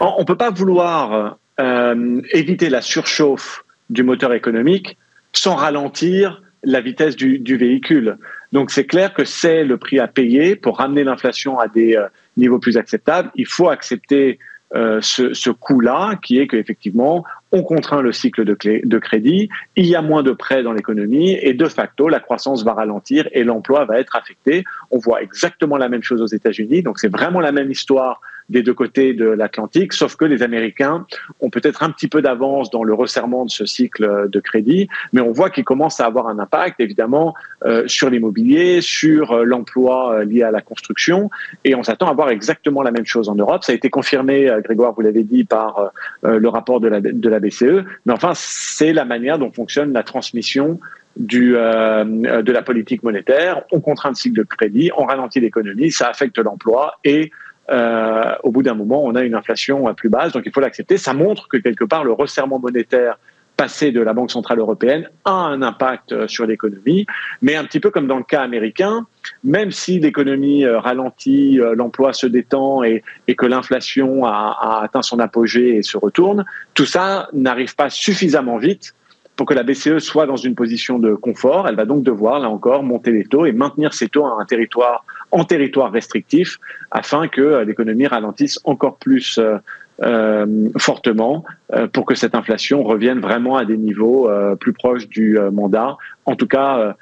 On 0.00 0.20
ne 0.20 0.24
peut 0.24 0.36
pas 0.36 0.50
vouloir 0.50 1.38
euh, 1.60 2.20
éviter 2.32 2.70
la 2.70 2.80
surchauffe 2.80 3.64
du 3.90 4.02
moteur 4.02 4.32
économique 4.32 4.96
sans 5.32 5.54
ralentir 5.54 6.42
la 6.64 6.80
vitesse 6.80 7.16
du, 7.16 7.56
véhicule. 7.56 8.18
Donc 8.52 8.70
c'est 8.70 8.86
clair 8.86 9.12
que 9.14 9.24
c'est 9.24 9.64
le 9.64 9.76
prix 9.76 9.98
à 9.98 10.06
payer 10.06 10.56
pour 10.56 10.78
ramener 10.78 11.04
l'inflation 11.04 11.58
à 11.58 11.68
des 11.68 11.96
euh, 11.96 12.06
niveaux 12.36 12.58
plus 12.58 12.76
acceptables. 12.76 13.30
Il 13.34 13.46
faut 13.46 13.68
accepter 13.68 14.38
euh, 14.74 15.00
ce, 15.02 15.50
coût-là, 15.50 16.18
qui 16.22 16.38
est 16.38 16.46
qu'effectivement, 16.46 17.24
on 17.50 17.62
contraint 17.62 18.00
le 18.00 18.12
cycle 18.12 18.44
de, 18.44 18.56
de, 18.84 18.98
crédit, 18.98 19.50
il 19.76 19.84
y 19.84 19.94
a 19.94 20.00
moins 20.00 20.22
de 20.22 20.32
prêts 20.32 20.62
dans 20.62 20.72
l'économie 20.72 21.32
et 21.42 21.52
de 21.52 21.66
facto, 21.66 22.08
la 22.08 22.20
croissance 22.20 22.64
va 22.64 22.72
ralentir 22.72 23.28
et 23.32 23.44
l'emploi 23.44 23.84
va 23.84 24.00
être 24.00 24.16
affecté. 24.16 24.64
On 24.90 24.98
voit 24.98 25.20
exactement 25.22 25.76
la 25.76 25.90
même 25.90 26.02
chose 26.02 26.22
aux 26.22 26.26
États-Unis, 26.26 26.82
donc 26.82 26.98
c'est 26.98 27.12
vraiment 27.12 27.40
la 27.40 27.52
même 27.52 27.70
histoire 27.70 28.22
des 28.52 28.62
deux 28.62 28.74
côtés 28.74 29.14
de 29.14 29.24
l'Atlantique, 29.24 29.92
sauf 29.92 30.14
que 30.16 30.24
les 30.24 30.42
Américains 30.42 31.06
ont 31.40 31.50
peut-être 31.50 31.82
un 31.82 31.90
petit 31.90 32.06
peu 32.06 32.22
d'avance 32.22 32.70
dans 32.70 32.84
le 32.84 32.94
resserrement 32.94 33.44
de 33.44 33.50
ce 33.50 33.66
cycle 33.66 34.28
de 34.28 34.40
crédit, 34.40 34.88
mais 35.12 35.20
on 35.20 35.32
voit 35.32 35.50
qu'il 35.50 35.64
commence 35.64 35.98
à 36.00 36.06
avoir 36.06 36.28
un 36.28 36.38
impact 36.38 36.78
évidemment 36.80 37.34
euh, 37.64 37.84
sur 37.86 38.10
l'immobilier, 38.10 38.80
sur 38.80 39.32
euh, 39.32 39.44
l'emploi 39.44 40.14
euh, 40.14 40.24
lié 40.24 40.42
à 40.42 40.50
la 40.50 40.60
construction, 40.60 41.30
et 41.64 41.74
on 41.74 41.82
s'attend 41.82 42.08
à 42.08 42.12
voir 42.12 42.28
exactement 42.28 42.82
la 42.82 42.90
même 42.90 43.06
chose 43.06 43.28
en 43.28 43.34
Europe. 43.34 43.64
Ça 43.64 43.72
a 43.72 43.74
été 43.74 43.90
confirmé, 43.90 44.50
Grégoire, 44.62 44.92
vous 44.92 45.00
l'avez 45.00 45.24
dit, 45.24 45.44
par 45.44 45.92
le 46.22 46.48
rapport 46.48 46.80
de 46.80 46.88
la, 46.88 47.00
de 47.00 47.28
la 47.28 47.40
BCE, 47.40 47.84
mais 48.06 48.12
enfin 48.12 48.32
c'est 48.34 48.92
la 48.92 49.04
manière 49.04 49.38
dont 49.38 49.50
fonctionne 49.50 49.92
la 49.92 50.02
transmission 50.02 50.78
du, 51.16 51.52
de 51.52 52.52
la 52.52 52.62
politique 52.62 53.02
monétaire. 53.02 53.62
On 53.72 53.80
contraint 53.80 54.10
le 54.10 54.14
cycle 54.14 54.36
de 54.36 54.42
crédit, 54.44 54.90
on 54.96 55.04
ralentit 55.04 55.40
l'économie, 55.40 55.90
ça 55.90 56.08
affecte 56.08 56.38
l'emploi 56.38 56.98
et 57.04 57.30
euh, 57.70 58.34
au 58.42 58.50
bout 58.50 58.62
d'un 58.62 58.74
moment, 58.74 59.04
on 59.04 59.14
a 59.14 59.22
une 59.22 59.34
inflation 59.34 59.92
plus 59.94 60.08
basse, 60.08 60.32
donc 60.32 60.42
il 60.46 60.52
faut 60.52 60.60
l'accepter. 60.60 60.96
Ça 60.96 61.14
montre 61.14 61.48
que 61.48 61.56
quelque 61.56 61.84
part, 61.84 62.04
le 62.04 62.12
resserrement 62.12 62.58
monétaire 62.58 63.18
passé 63.56 63.92
de 63.92 64.00
la 64.00 64.14
Banque 64.14 64.30
centrale 64.30 64.58
européenne 64.58 65.08
a 65.24 65.32
un 65.32 65.62
impact 65.62 66.12
euh, 66.12 66.26
sur 66.26 66.46
l'économie, 66.46 67.06
mais 67.42 67.54
un 67.54 67.64
petit 67.64 67.80
peu 67.80 67.90
comme 67.90 68.06
dans 68.06 68.16
le 68.16 68.24
cas 68.24 68.40
américain, 68.40 69.06
même 69.44 69.70
si 69.70 70.00
l'économie 70.00 70.64
euh, 70.64 70.80
ralentit, 70.80 71.60
l'emploi 71.76 72.12
se 72.12 72.26
détend 72.26 72.82
et, 72.82 73.04
que 73.36 73.46
l'inflation 73.46 74.24
a, 74.24 74.56
a, 74.60 74.82
atteint 74.82 75.02
son 75.02 75.18
apogée 75.18 75.76
et 75.76 75.82
se 75.82 75.96
retourne, 75.96 76.44
tout 76.74 76.86
ça 76.86 77.28
n'arrive 77.32 77.76
pas 77.76 77.90
suffisamment 77.90 78.56
vite 78.56 78.94
pour 79.36 79.46
que 79.46 79.54
la 79.54 79.62
BCE 79.62 79.98
soit 79.98 80.26
dans 80.26 80.36
une 80.36 80.54
position 80.54 80.98
de 80.98 81.14
confort. 81.14 81.68
Elle 81.68 81.76
va 81.76 81.84
donc 81.84 82.02
devoir, 82.02 82.38
là 82.40 82.50
encore, 82.50 82.82
monter 82.82 83.12
les 83.12 83.24
taux 83.24 83.46
et 83.46 83.52
maintenir 83.52 83.94
ces 83.94 84.08
taux 84.08 84.26
à 84.26 84.40
un 84.40 84.44
territoire 84.44 85.04
en 85.32 85.44
territoire 85.44 85.90
restrictif 85.90 86.58
afin 86.90 87.26
que 87.26 87.40
euh, 87.40 87.64
l'économie 87.64 88.06
ralentisse 88.06 88.60
encore 88.64 88.98
plus 88.98 89.38
euh, 89.38 89.56
euh, 90.02 90.68
fortement 90.78 91.44
pour 91.92 92.06
que 92.06 92.14
cette 92.14 92.34
inflation 92.34 92.82
revienne 92.82 93.20
vraiment 93.20 93.56
à 93.56 93.64
des 93.64 93.76
niveaux 93.76 94.28
plus 94.58 94.72
proches 94.72 95.08
du 95.08 95.38
mandat, 95.52 95.96
en 96.24 96.34
tout 96.34 96.48
cas 96.48 96.96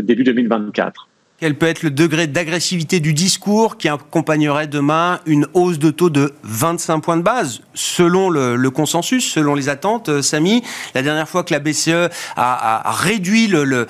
début 0.00 0.24
2024. 0.24 1.08
Quel 1.40 1.54
peut 1.54 1.66
être 1.66 1.84
le 1.84 1.90
degré 1.90 2.26
d'agressivité 2.26 2.98
du 2.98 3.14
discours 3.14 3.76
qui 3.76 3.88
accompagnerait 3.88 4.66
demain 4.66 5.20
une 5.24 5.46
hausse 5.54 5.78
de 5.78 5.92
taux 5.92 6.10
de 6.10 6.34
25 6.42 6.98
points 6.98 7.16
de 7.16 7.22
base 7.22 7.60
Selon 7.74 8.28
le, 8.28 8.70
consensus, 8.70 9.34
selon 9.34 9.54
les 9.54 9.68
attentes, 9.68 10.08
euh, 10.08 10.20
Samy, 10.20 10.64
la 10.96 11.02
dernière 11.02 11.28
fois 11.28 11.44
que 11.44 11.54
la 11.54 11.60
BCE 11.60 12.10
a, 12.34 12.82
réduit 12.90 13.46
le, 13.46 13.86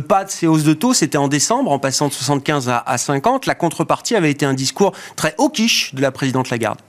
pas 0.00 0.24
de 0.24 0.30
ces 0.30 0.48
hausses 0.48 0.64
de 0.64 0.72
taux, 0.72 0.92
c'était 0.92 1.18
en 1.18 1.28
décembre, 1.28 1.70
en 1.70 1.78
passant 1.78 2.08
de 2.08 2.12
75 2.12 2.68
à, 2.68 2.98
50. 2.98 3.46
La 3.46 3.54
contrepartie 3.54 4.16
avait 4.16 4.32
été 4.32 4.44
un 4.44 4.54
discours 4.54 4.90
très 5.14 5.36
hawkish 5.38 5.94
de 5.94 6.02
la 6.02 6.10
présidente 6.10 6.50
Lagarde. 6.50 6.80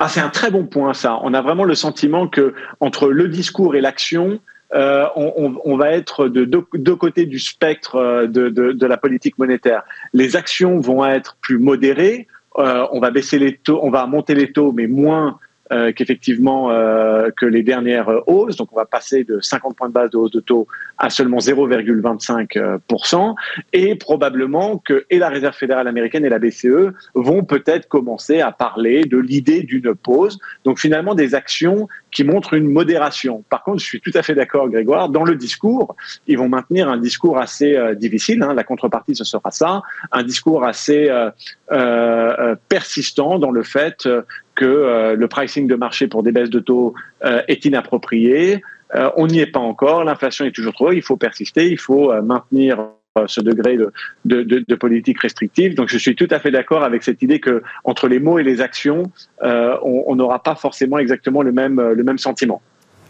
Ah, 0.00 0.08
c'est 0.10 0.20
un 0.20 0.28
très 0.28 0.50
bon 0.50 0.66
point, 0.66 0.92
ça. 0.92 1.18
On 1.22 1.32
a 1.32 1.40
vraiment 1.40 1.64
le 1.64 1.74
sentiment 1.74 2.28
que 2.28 2.54
entre 2.80 3.08
le 3.08 3.28
discours 3.28 3.74
et 3.74 3.80
l'action, 3.80 4.38
euh, 4.74 5.06
on, 5.16 5.54
on, 5.64 5.76
va 5.76 5.90
être 5.90 6.28
de 6.28 6.44
deux, 6.44 6.96
côtés 6.96 7.26
du 7.26 7.38
spectre 7.38 7.96
euh, 7.96 8.26
de, 8.26 8.48
de, 8.48 8.72
de, 8.72 8.86
la 8.86 8.96
politique 8.96 9.38
monétaire. 9.38 9.82
Les 10.14 10.34
actions 10.34 10.78
vont 10.80 11.04
être 11.04 11.36
plus 11.40 11.58
modérées. 11.58 12.26
Euh, 12.58 12.86
on 12.90 13.00
va 13.00 13.10
baisser 13.10 13.38
les 13.38 13.56
taux, 13.56 13.80
on 13.82 13.90
va 13.90 14.06
monter 14.06 14.34
les 14.34 14.52
taux, 14.52 14.72
mais 14.72 14.86
moins 14.86 15.38
euh, 15.72 15.92
qu'effectivement 15.92 16.70
euh, 16.70 17.30
que 17.36 17.46
les 17.46 17.62
dernières 17.62 18.08
hausses. 18.26 18.56
Donc 18.56 18.68
on 18.72 18.76
va 18.76 18.84
passer 18.84 19.24
de 19.24 19.40
50 19.40 19.76
points 19.76 19.88
de 19.88 19.92
base 19.92 20.10
de 20.10 20.16
hausse 20.16 20.30
de 20.30 20.40
taux 20.40 20.66
à 20.98 21.10
seulement 21.10 21.38
0,25%. 21.38 23.34
Et 23.72 23.94
probablement 23.94 24.78
que 24.78 25.06
et 25.10 25.18
la 25.18 25.28
Réserve 25.28 25.54
fédérale 25.54 25.88
américaine 25.88 26.24
et 26.24 26.28
la 26.28 26.38
BCE 26.38 26.92
vont 27.14 27.44
peut-être 27.44 27.88
commencer 27.88 28.40
à 28.40 28.52
parler 28.52 29.04
de 29.04 29.18
l'idée 29.18 29.62
d'une 29.62 29.94
pause. 29.94 30.38
Donc 30.64 30.78
finalement 30.78 31.14
des 31.14 31.34
actions 31.34 31.88
qui 32.12 32.24
montrent 32.24 32.54
une 32.54 32.68
modération. 32.68 33.42
Par 33.48 33.64
contre, 33.64 33.80
je 33.80 33.86
suis 33.86 34.00
tout 34.00 34.12
à 34.14 34.22
fait 34.22 34.34
d'accord, 34.34 34.68
Grégoire, 34.68 35.08
dans 35.08 35.24
le 35.24 35.34
discours, 35.34 35.96
ils 36.26 36.38
vont 36.38 36.48
maintenir 36.48 36.88
un 36.88 36.98
discours 36.98 37.38
assez 37.38 37.74
euh, 37.74 37.94
difficile. 37.94 38.42
Hein, 38.42 38.54
la 38.54 38.64
contrepartie, 38.64 39.16
ce 39.16 39.24
sera 39.24 39.50
ça, 39.50 39.82
un 40.12 40.22
discours 40.22 40.64
assez 40.64 41.08
euh, 41.08 41.30
euh, 41.72 42.54
persistant 42.68 43.38
dans 43.38 43.50
le 43.50 43.62
fait 43.62 44.06
que 44.54 44.64
euh, 44.64 45.16
le 45.16 45.28
pricing 45.28 45.66
de 45.66 45.74
marché 45.74 46.08
pour 46.08 46.22
des 46.22 46.32
baisses 46.32 46.50
de 46.50 46.60
taux 46.60 46.94
euh, 47.24 47.42
est 47.48 47.64
inapproprié. 47.64 48.62
Euh, 48.94 49.10
on 49.16 49.26
n'y 49.26 49.40
est 49.40 49.46
pas 49.46 49.60
encore, 49.60 50.04
l'inflation 50.04 50.44
est 50.44 50.52
toujours 50.52 50.74
trop 50.74 50.88
haute, 50.88 50.96
il 50.96 51.02
faut 51.02 51.16
persister, 51.16 51.70
il 51.70 51.78
faut 51.78 52.12
maintenir 52.22 52.88
ce 53.26 53.40
degré 53.40 53.78
de, 54.24 54.74
politique 54.74 55.20
restrictive. 55.20 55.74
Donc 55.74 55.88
je 55.88 55.96
suis 55.96 56.14
tout 56.14 56.28
à 56.30 56.38
fait 56.38 56.50
d'accord 56.50 56.82
avec 56.82 57.02
cette 57.02 57.22
idée 57.22 57.40
que 57.40 57.62
entre 57.84 58.08
les 58.08 58.20
mots 58.20 58.38
et 58.38 58.42
les 58.42 58.60
actions, 58.60 59.04
on 59.42 60.14
n'aura 60.14 60.42
pas 60.42 60.54
forcément 60.54 60.98
exactement 60.98 61.42
le 61.42 61.52
même, 61.52 61.80
le 61.80 62.04
même 62.04 62.18
sentiment. 62.18 62.60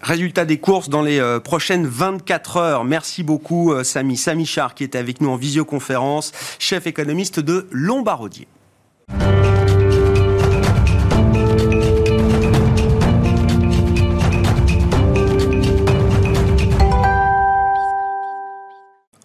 Résultat 0.03 0.45
des 0.45 0.59
courses 0.59 0.89
dans 0.89 1.03
les 1.03 1.21
prochaines 1.45 1.87
24 1.87 2.57
heures. 2.57 2.85
Merci 2.85 3.25
beaucoup 3.25 3.75
Samy. 3.83 4.17
Samy 4.17 4.47
Char 4.47 4.75
qui 4.75 4.85
est 4.85 4.95
avec 4.95 5.21
nous 5.21 5.31
en 5.31 5.37
visioconférence, 5.37 6.33
chef 6.61 6.87
économiste 6.87 7.41
de 7.41 7.67
Lombardier. 7.73 8.47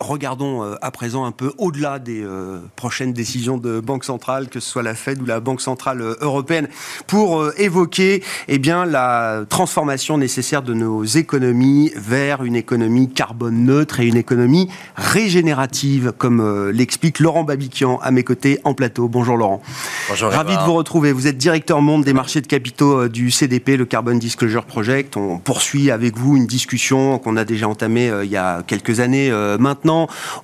Regardons 0.07 0.63
euh, 0.63 0.75
à 0.81 0.91
présent 0.91 1.25
un 1.25 1.31
peu 1.31 1.51
au-delà 1.57 1.99
des 1.99 2.23
euh, 2.23 2.59
prochaines 2.75 3.13
décisions 3.13 3.57
de 3.57 3.79
banque 3.79 4.05
centrale, 4.05 4.47
que 4.47 4.59
ce 4.59 4.69
soit 4.69 4.83
la 4.83 4.95
Fed 4.95 5.21
ou 5.21 5.25
la 5.25 5.39
Banque 5.39 5.61
centrale 5.61 6.01
euh, 6.01 6.15
européenne, 6.21 6.67
pour 7.05 7.51
évoquer 7.57 8.23
eh 8.47 8.57
bien 8.57 8.85
la 8.85 9.43
transformation 9.49 10.17
nécessaire 10.17 10.61
de 10.61 10.73
nos 10.73 11.03
économies 11.03 11.91
vers 11.95 12.43
une 12.43 12.55
économie 12.55 13.09
carbone 13.09 13.65
neutre 13.65 13.99
et 13.99 14.07
une 14.07 14.17
économie 14.17 14.69
régénérative, 14.95 16.13
comme 16.17 16.69
l'explique 16.69 17.19
Laurent 17.19 17.43
Babiquian 17.43 17.99
à 18.01 18.11
mes 18.11 18.23
côtés 18.23 18.59
en 18.63 18.73
plateau. 18.73 19.07
Bonjour 19.07 19.37
Laurent. 19.37 19.61
Bonjour. 20.09 20.31
Ravi 20.31 20.55
de 20.55 20.61
vous 20.61 20.73
retrouver. 20.73 21.11
Vous 21.11 21.27
êtes 21.27 21.37
directeur 21.37 21.81
monde 21.81 22.03
des 22.03 22.13
marchés 22.13 22.41
de 22.41 22.47
capitaux 22.47 23.07
du 23.07 23.31
CDP, 23.31 23.77
le 23.77 23.85
Carbon 23.85 24.15
Disclosure 24.15 24.65
Project. 24.65 25.17
On 25.17 25.37
poursuit 25.37 25.91
avec 25.91 26.17
vous 26.17 26.37
une 26.37 26.47
discussion 26.47 27.19
qu'on 27.19 27.37
a 27.37 27.45
déjà 27.45 27.67
entamée 27.67 28.11
il 28.23 28.29
y 28.29 28.37
a 28.37 28.63
quelques 28.63 28.99
années 28.99 29.31
maintenant 29.59 29.96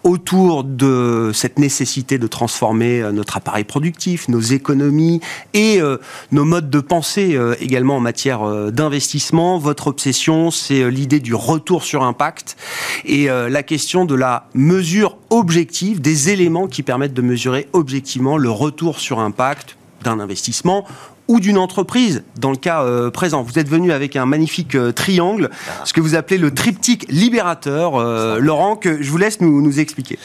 autour 0.03 0.63
de 0.63 1.31
cette 1.33 1.59
nécessité 1.59 2.17
de 2.17 2.27
transformer 2.27 3.01
euh, 3.01 3.11
notre 3.11 3.37
appareil 3.37 3.63
productif, 3.63 4.27
nos 4.27 4.39
économies 4.39 5.21
et 5.53 5.81
euh, 5.81 5.97
nos 6.31 6.45
modes 6.45 6.69
de 6.69 6.79
pensée 6.79 7.35
euh, 7.35 7.55
également 7.59 7.97
en 7.97 7.99
matière 7.99 8.71
d'investissement. 8.71 9.57
Votre 9.57 9.87
obsession, 9.87 10.51
c'est 10.51 10.89
l'idée 10.89 11.19
du 11.19 11.35
retour 11.35 11.83
sur 11.83 12.03
impact 12.03 12.57
et 13.05 13.27
la 13.27 13.63
question 13.63 14.05
de 14.05 14.15
la 14.15 14.47
mesure 14.53 15.17
objective 15.29 16.01
des 16.01 16.29
éléments 16.29 16.67
qui 16.67 16.83
permettent 16.83 17.13
de 17.13 17.21
mesurer 17.21 17.67
objectivement 17.73 18.37
le 18.37 18.49
retour 18.49 18.99
sur 18.99 19.19
impact 19.19 19.77
d'un 20.03 20.19
investissement 20.19 20.85
ou 21.27 21.39
d'une 21.39 21.57
entreprise, 21.57 22.23
dans 22.37 22.51
le 22.51 22.57
cas 22.57 22.83
euh, 22.83 23.09
présent. 23.09 23.43
Vous 23.43 23.57
êtes 23.57 23.69
venu 23.69 23.91
avec 23.91 24.15
un 24.15 24.25
magnifique 24.25 24.75
euh, 24.75 24.91
triangle, 24.91 25.49
ah. 25.51 25.85
ce 25.85 25.93
que 25.93 26.01
vous 26.01 26.15
appelez 26.15 26.37
le 26.37 26.53
triptyque 26.53 27.05
libérateur. 27.09 27.95
Euh, 27.95 28.39
Laurent, 28.39 28.75
que 28.75 29.01
je 29.01 29.09
vous 29.09 29.17
laisse 29.17 29.39
nous, 29.39 29.61
nous 29.61 29.79
expliquer. 29.79 30.19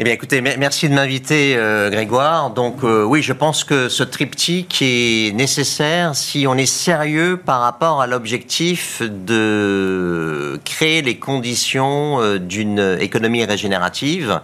Eh 0.00 0.04
bien, 0.04 0.12
écoutez, 0.12 0.40
merci 0.40 0.88
de 0.88 0.94
m'inviter, 0.94 1.56
Grégoire. 1.90 2.50
Donc, 2.50 2.84
oui, 2.84 3.20
je 3.20 3.32
pense 3.32 3.64
que 3.64 3.88
ce 3.88 4.04
triptyque 4.04 4.78
est 4.80 5.34
nécessaire 5.34 6.14
si 6.14 6.46
on 6.46 6.54
est 6.54 6.66
sérieux 6.66 7.36
par 7.36 7.62
rapport 7.62 8.00
à 8.00 8.06
l'objectif 8.06 9.02
de 9.02 10.60
créer 10.64 11.02
les 11.02 11.16
conditions 11.16 12.36
d'une 12.38 12.96
économie 13.00 13.44
régénérative 13.44 14.40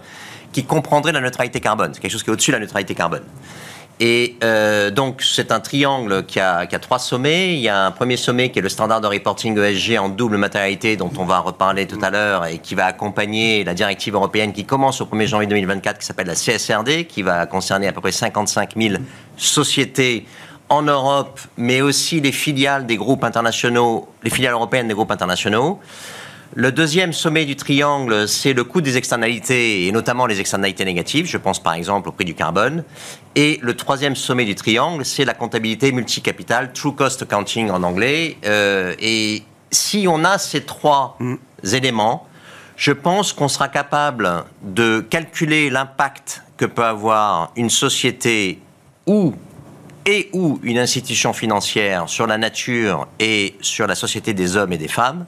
qui 0.51 0.65
comprendrait 0.65 1.13
la 1.13 1.21
neutralité 1.21 1.61
carbone. 1.61 1.91
C'est 1.93 2.01
quelque 2.01 2.11
chose 2.11 2.23
qui 2.23 2.31
est 2.31 2.33
au-dessus 2.33 2.51
de 2.51 2.57
la 2.57 2.61
neutralité 2.61 2.93
carbone. 2.93 3.23
Et 3.99 4.35
euh, 4.43 4.91
donc, 4.91 5.21
c'est 5.21 5.51
un 5.53 5.61
triangle 5.61 6.25
qui 6.25 6.39
a, 6.39 6.65
qui 6.65 6.75
a, 6.75 6.79
trois 6.79 6.99
sommets. 6.99 7.53
Il 7.53 7.59
y 7.59 7.69
a 7.69 7.85
un 7.85 7.91
premier 7.91 8.17
sommet 8.17 8.51
qui 8.51 8.59
est 8.59 8.61
le 8.61 8.69
standard 8.69 8.99
de 8.99 9.07
reporting 9.07 9.57
ESG 9.57 9.97
en 9.97 10.09
double 10.09 10.37
matérialité, 10.37 10.97
dont 10.97 11.11
on 11.17 11.23
va 11.23 11.39
reparler 11.39 11.87
tout 11.87 11.99
à 12.01 12.09
l'heure, 12.09 12.45
et 12.45 12.57
qui 12.57 12.75
va 12.75 12.85
accompagner 12.85 13.63
la 13.63 13.73
directive 13.73 14.15
européenne 14.15 14.51
qui 14.51 14.65
commence 14.65 14.99
au 14.99 15.05
1er 15.05 15.27
janvier 15.27 15.47
2024, 15.47 15.99
qui 15.99 16.05
s'appelle 16.05 16.27
la 16.27 16.35
CSRD, 16.35 17.05
qui 17.07 17.21
va 17.21 17.45
concerner 17.45 17.87
à 17.87 17.93
peu 17.93 18.01
près 18.01 18.11
55 18.11 18.73
000 18.75 18.95
sociétés 19.37 20.25
en 20.67 20.81
Europe, 20.81 21.39
mais 21.57 21.81
aussi 21.81 22.19
les 22.19 22.31
filiales 22.31 22.85
des 22.85 22.97
groupes 22.97 23.23
internationaux, 23.23 24.09
les 24.23 24.29
filiales 24.29 24.53
européennes 24.53 24.87
des 24.87 24.93
groupes 24.93 25.11
internationaux. 25.11 25.79
Le 26.57 26.71
deuxième 26.71 27.11
sommet 27.11 27.43
du 27.43 27.57
triangle, 27.57 28.29
c'est 28.29 28.53
le 28.53 28.63
coût 28.63 28.79
des 28.79 28.95
externalités, 28.95 29.87
et 29.87 29.91
notamment 29.91 30.25
les 30.25 30.39
externalités 30.39 30.85
négatives. 30.85 31.25
Je 31.25 31.37
pense 31.37 31.61
par 31.61 31.73
exemple 31.73 32.07
au 32.07 32.13
prix 32.13 32.23
du 32.23 32.33
carbone. 32.33 32.85
Et 33.35 33.59
le 33.61 33.75
troisième 33.75 34.15
sommet 34.15 34.45
du 34.45 34.55
triangle, 34.55 35.03
c'est 35.03 35.25
la 35.25 35.33
comptabilité 35.33 35.91
multicapital, 35.91 36.71
True 36.71 36.95
Cost 36.95 37.23
Accounting 37.23 37.69
en 37.71 37.83
anglais. 37.83 38.37
Euh, 38.45 38.95
et 38.99 39.43
si 39.69 40.07
on 40.07 40.23
a 40.23 40.37
ces 40.37 40.63
trois 40.63 41.17
mm. 41.19 41.35
éléments, 41.73 42.25
je 42.77 42.93
pense 42.93 43.33
qu'on 43.33 43.49
sera 43.49 43.67
capable 43.67 44.45
de 44.61 45.01
calculer 45.01 45.69
l'impact 45.69 46.41
que 46.55 46.63
peut 46.63 46.85
avoir 46.85 47.51
une 47.57 47.69
société 47.69 48.59
ou 49.05 49.33
et 50.05 50.29
ou 50.31 50.61
une 50.63 50.77
institution 50.77 51.33
financière 51.33 52.07
sur 52.07 52.27
la 52.27 52.37
nature 52.37 53.07
et 53.19 53.55
sur 53.59 53.87
la 53.87 53.95
société 53.95 54.33
des 54.33 54.55
hommes 54.55 54.71
et 54.71 54.77
des 54.77 54.87
femmes 54.87 55.25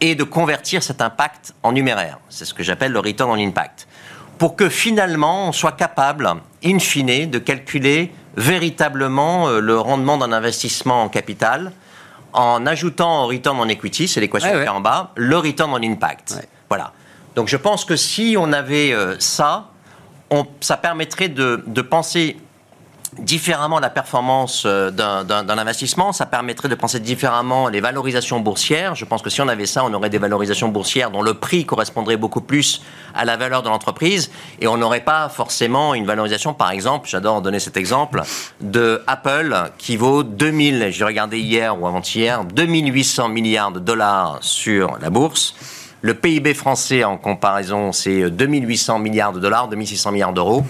et 0.00 0.14
de 0.14 0.24
convertir 0.24 0.82
cet 0.82 1.00
impact 1.00 1.54
en 1.62 1.72
numéraire. 1.72 2.18
C'est 2.28 2.44
ce 2.44 2.54
que 2.54 2.62
j'appelle 2.62 2.92
le 2.92 3.00
return 3.00 3.30
on 3.30 3.38
impact. 3.38 3.88
Pour 4.38 4.56
que 4.56 4.68
finalement 4.68 5.48
on 5.48 5.52
soit 5.52 5.72
capable, 5.72 6.30
in 6.64 6.78
fine, 6.78 7.28
de 7.30 7.38
calculer 7.38 8.12
véritablement 8.36 9.48
euh, 9.48 9.60
le 9.60 9.78
rendement 9.78 10.16
d'un 10.16 10.32
investissement 10.32 11.02
en 11.02 11.08
capital 11.08 11.72
en 12.32 12.66
ajoutant 12.66 13.24
au 13.24 13.26
return 13.26 13.58
on 13.58 13.68
equity, 13.68 14.06
c'est 14.06 14.20
l'équation 14.20 14.50
qui 14.50 14.56
est 14.58 14.68
en 14.68 14.80
bas, 14.80 15.12
le 15.16 15.38
return 15.38 15.70
on 15.72 15.82
impact. 15.82 16.46
Voilà. 16.68 16.92
Donc 17.34 17.48
je 17.48 17.56
pense 17.56 17.84
que 17.84 17.96
si 17.96 18.36
on 18.38 18.52
avait 18.52 18.92
euh, 18.92 19.16
ça, 19.18 19.70
on, 20.30 20.46
ça 20.60 20.76
permettrait 20.76 21.28
de, 21.28 21.64
de 21.66 21.82
penser 21.82 22.36
différemment 23.18 23.78
la 23.80 23.90
performance 23.90 24.64
euh, 24.66 24.90
d'un 24.90 25.58
investissement, 25.58 26.12
ça 26.12 26.26
permettrait 26.26 26.68
de 26.68 26.74
penser 26.74 27.00
différemment 27.00 27.68
les 27.68 27.80
valorisations 27.80 28.40
boursières. 28.40 28.94
Je 28.94 29.04
pense 29.04 29.22
que 29.22 29.30
si 29.30 29.40
on 29.40 29.48
avait 29.48 29.66
ça, 29.66 29.84
on 29.84 29.92
aurait 29.92 30.10
des 30.10 30.18
valorisations 30.18 30.68
boursières 30.68 31.10
dont 31.10 31.22
le 31.22 31.34
prix 31.34 31.64
correspondrait 31.64 32.16
beaucoup 32.16 32.40
plus 32.40 32.82
à 33.14 33.24
la 33.24 33.36
valeur 33.36 33.62
de 33.62 33.68
l'entreprise 33.68 34.30
et 34.60 34.68
on 34.68 34.76
n'aurait 34.76 35.04
pas 35.04 35.28
forcément 35.28 35.94
une 35.94 36.06
valorisation, 36.06 36.54
par 36.54 36.70
exemple, 36.70 37.08
j'adore 37.08 37.42
donner 37.42 37.58
cet 37.60 37.76
exemple, 37.76 38.22
de 38.60 39.02
Apple 39.06 39.70
qui 39.78 39.96
vaut 39.96 40.22
2000, 40.22 40.88
j'ai 40.90 41.04
regardé 41.04 41.38
hier 41.38 41.80
ou 41.80 41.86
avant-hier, 41.86 42.44
2800 42.44 43.28
milliards 43.28 43.72
de 43.72 43.80
dollars 43.80 44.38
sur 44.40 44.98
la 45.00 45.10
bourse. 45.10 45.54
Le 46.00 46.14
PIB 46.14 46.54
français 46.54 47.02
en 47.02 47.16
comparaison, 47.16 47.90
c'est 47.92 48.30
2800 48.30 49.00
milliards 49.00 49.32
de 49.32 49.40
dollars, 49.40 49.68
2600 49.68 50.12
milliards 50.12 50.32
d'euros. 50.32 50.64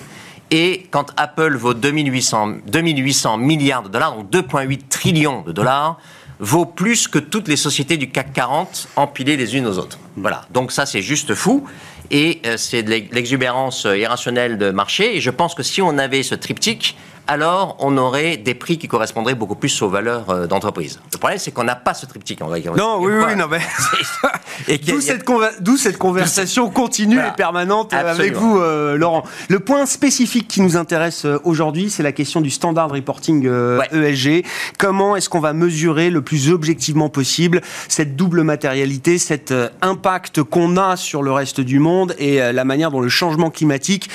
Et 0.51 0.87
quand 0.91 1.13
Apple 1.17 1.57
vaut 1.57 1.75
2800, 1.75 2.57
2800 2.67 3.37
milliards 3.37 3.83
de 3.83 3.89
dollars, 3.89 4.17
donc 4.17 4.31
2,8 4.31 4.89
trillions 4.89 5.43
de 5.43 5.53
dollars, 5.53 5.99
vaut 6.41 6.67
plus 6.67 7.09
que 7.09 7.19
toutes 7.19 7.49
les 7.49 7.57
sociétés 7.57 7.97
du 7.97 8.11
CAC 8.11 8.33
40 8.33 8.89
empilées 8.97 9.37
les 9.37 9.57
unes 9.57 9.67
aux 9.67 9.79
autres. 9.79 9.99
Voilà. 10.17 10.43
Donc 10.53 10.73
ça, 10.73 10.87
c'est 10.87 11.03
juste 11.03 11.35
fou. 11.35 11.67
Et 12.11 12.41
euh, 12.47 12.57
c'est 12.57 12.83
de 12.83 12.91
l'exubérance 12.91 13.85
irrationnelle 13.85 14.57
de 14.57 14.71
marché. 14.71 15.17
Et 15.17 15.21
je 15.21 15.31
pense 15.31 15.55
que 15.55 15.63
si 15.63 15.83
on 15.83 15.99
avait 15.99 16.23
ce 16.23 16.35
triptyque, 16.35 16.97
alors 17.29 17.77
on 17.79 17.97
aurait 17.99 18.39
des 18.39 18.55
prix 18.55 18.79
qui 18.79 18.89
correspondraient 18.89 19.35
beaucoup 19.35 19.55
plus 19.55 19.83
aux 19.83 19.89
valeurs 19.89 20.31
euh, 20.31 20.47
d'entreprise. 20.47 20.99
Le 21.13 21.19
problème, 21.19 21.39
c'est 21.39 21.53
qu'on 21.53 21.65
n'a 21.65 21.77
pas 21.77 21.95
ce 21.95 22.07
triptyque. 22.07 22.41
non, 22.41 22.49
oui, 23.01 23.13
oui, 23.13 23.37
non, 23.37 23.47
mais. 23.49 23.61
D'où 24.87 25.01
cette, 25.01 25.25
cette, 25.79 25.99
conversation 25.99 26.71
continue 26.71 27.19
et 27.19 27.37
permanente 27.37 27.93
euh, 27.93 28.11
avec 28.11 28.35
vous, 28.35 28.59
euh, 28.59 28.97
Laurent. 28.97 29.23
Le 29.49 29.61
point 29.61 29.87
spécifique 29.87 30.49
qui 30.49 30.63
nous 30.63 30.77
intéresse 30.77 31.27
aujourd'hui, 31.45 31.91
c'est 31.91 32.03
la 32.03 32.13
question 32.13 32.41
du 32.41 32.51
standard 32.51 32.91
reporting 32.91 33.45
ESG. 33.45 34.29
E 34.29 34.43
Comment 34.79 35.15
est-ce 35.15 35.29
qu'on 35.29 35.41
va 35.41 35.53
mesurer 35.53 36.11
le 36.11 36.23
plus 36.23 36.51
objectivement 36.51 37.09
possible 37.09 37.61
cette 37.89 38.17
double 38.17 38.43
matérialité, 38.43 39.19
cet 39.19 39.53
impact 39.83 40.43
qu'on 40.43 40.77
a 40.77 40.97
sur 40.97 41.23
le 41.23 41.31
reste 41.31 41.61
du 41.61 41.79
monde 41.79 42.15
et 42.19 42.39
la 42.39 42.65
manière 42.65 42.91
dont 42.91 43.01
le 43.01 43.09
changement 43.09 43.51
climatique 43.51 44.09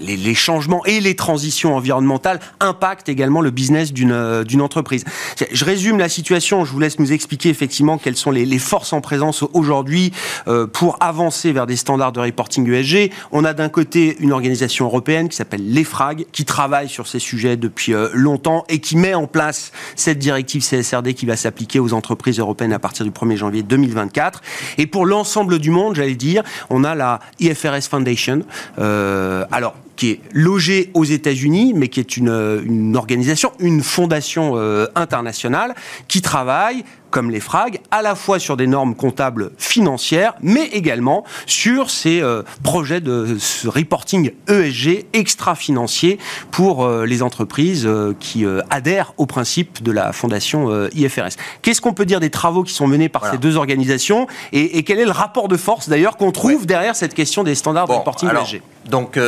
les, 0.00 0.34
changements 0.34 0.84
et 0.84 1.00
les 1.00 1.14
transitions 1.14 1.76
environnementales 1.76 2.40
impactent 2.60 3.08
également 3.08 3.40
le 3.40 3.50
business 3.50 3.92
d'une 3.92 4.12
euh, 4.12 4.44
entreprise. 4.60 5.04
Je 5.50 5.64
résume 5.64 5.98
la 5.98 6.08
situation, 6.08 6.64
je 6.64 6.72
vous 6.72 6.78
laisse 6.78 6.98
nous 6.98 7.12
expliquer 7.12 7.48
effectivement 7.48 7.98
quelles 7.98 8.16
sont 8.16 8.30
les, 8.30 8.58
forces 8.58 8.92
en 8.92 9.00
présence 9.00 9.42
aujourd'hui 9.54 10.12
euh, 10.46 10.66
pour 10.66 10.96
avancer 11.00 11.52
vers 11.52 11.66
des 11.66 11.76
standards 11.76 12.12
de 12.12 12.20
reporting 12.20 12.70
ESG. 12.70 13.10
On 13.32 13.44
a 13.44 13.54
d'un 13.54 13.68
côté 13.68 14.16
une 14.20 14.32
organisation 14.32 14.84
européenne 14.84 15.28
qui 15.28 15.36
s'appelle 15.36 15.72
l'EFRAG, 15.72 16.26
qui 16.32 16.44
travaille 16.44 16.88
sur 16.88 17.06
ces 17.06 17.18
sujets 17.18 17.56
depuis 17.56 17.92
euh, 17.92 18.08
longtemps 18.12 18.64
et 18.68 18.78
qui 18.78 18.96
met 18.96 19.14
en 19.14 19.26
place 19.26 19.72
cette 19.96 20.18
directive 20.18 20.62
CSRD 20.62 21.14
qui 21.14 21.26
va 21.26 21.36
s'appliquer 21.36 21.80
aux 21.80 21.92
entreprises 21.92 22.38
européennes 22.38 22.72
à 22.72 22.78
partir 22.78 23.04
du 23.04 23.10
1er 23.10 23.36
janvier 23.36 23.62
2024. 23.62 24.42
Et 24.78 24.86
pour 24.86 25.06
l'ensemble 25.06 25.58
du 25.58 25.70
monde, 25.70 25.96
j'allais 25.96 26.14
dire, 26.14 26.42
on 26.70 26.84
a 26.84 26.94
la 26.94 27.20
IFRS 27.40 27.88
Foundation. 27.88 28.42
alors, 28.78 29.74
qui 30.02 30.10
est 30.10 30.20
logée 30.32 30.90
aux 30.94 31.04
États-Unis, 31.04 31.74
mais 31.76 31.86
qui 31.86 32.00
est 32.00 32.16
une, 32.16 32.60
une 32.66 32.96
organisation, 32.96 33.52
une 33.60 33.82
fondation 33.82 34.54
euh, 34.56 34.88
internationale 34.96 35.76
qui 36.08 36.22
travaille 36.22 36.82
comme 37.12 37.30
les 37.30 37.38
FRAG, 37.38 37.80
à 37.92 38.02
la 38.02 38.16
fois 38.16 38.40
sur 38.40 38.56
des 38.56 38.66
normes 38.66 38.96
comptables 38.96 39.52
financières, 39.58 40.34
mais 40.42 40.66
également 40.68 41.24
sur 41.46 41.90
ces 41.90 42.20
euh, 42.20 42.42
projets 42.64 43.00
de 43.00 43.36
reporting 43.66 44.32
ESG 44.48 45.06
extra-financier 45.12 46.18
pour 46.50 46.84
euh, 46.84 47.04
les 47.04 47.22
entreprises 47.22 47.86
euh, 47.86 48.14
qui 48.18 48.44
adhèrent 48.70 49.12
au 49.18 49.26
principe 49.26 49.82
de 49.82 49.92
la 49.92 50.12
fondation 50.12 50.88
IFRS. 50.94 51.36
Qu'est-ce 51.60 51.82
qu'on 51.82 51.92
peut 51.92 52.06
dire 52.06 52.18
des 52.18 52.30
travaux 52.30 52.62
qui 52.62 52.72
sont 52.72 52.86
menés 52.86 53.10
par 53.10 53.30
ces 53.30 53.36
deux 53.36 53.56
organisations 53.56 54.26
et, 54.52 54.82
quel 54.82 54.98
est 54.98 55.04
le 55.04 55.10
rapport 55.10 55.48
de 55.48 55.58
force 55.58 55.90
d'ailleurs 55.90 56.16
qu'on 56.16 56.32
trouve 56.32 56.64
derrière 56.64 56.96
cette 56.96 57.12
question 57.12 57.44
des 57.44 57.54
standards 57.54 57.86
de 57.86 57.92
reporting 57.92 58.30
ESG 58.30 58.62
Donc 58.86 59.18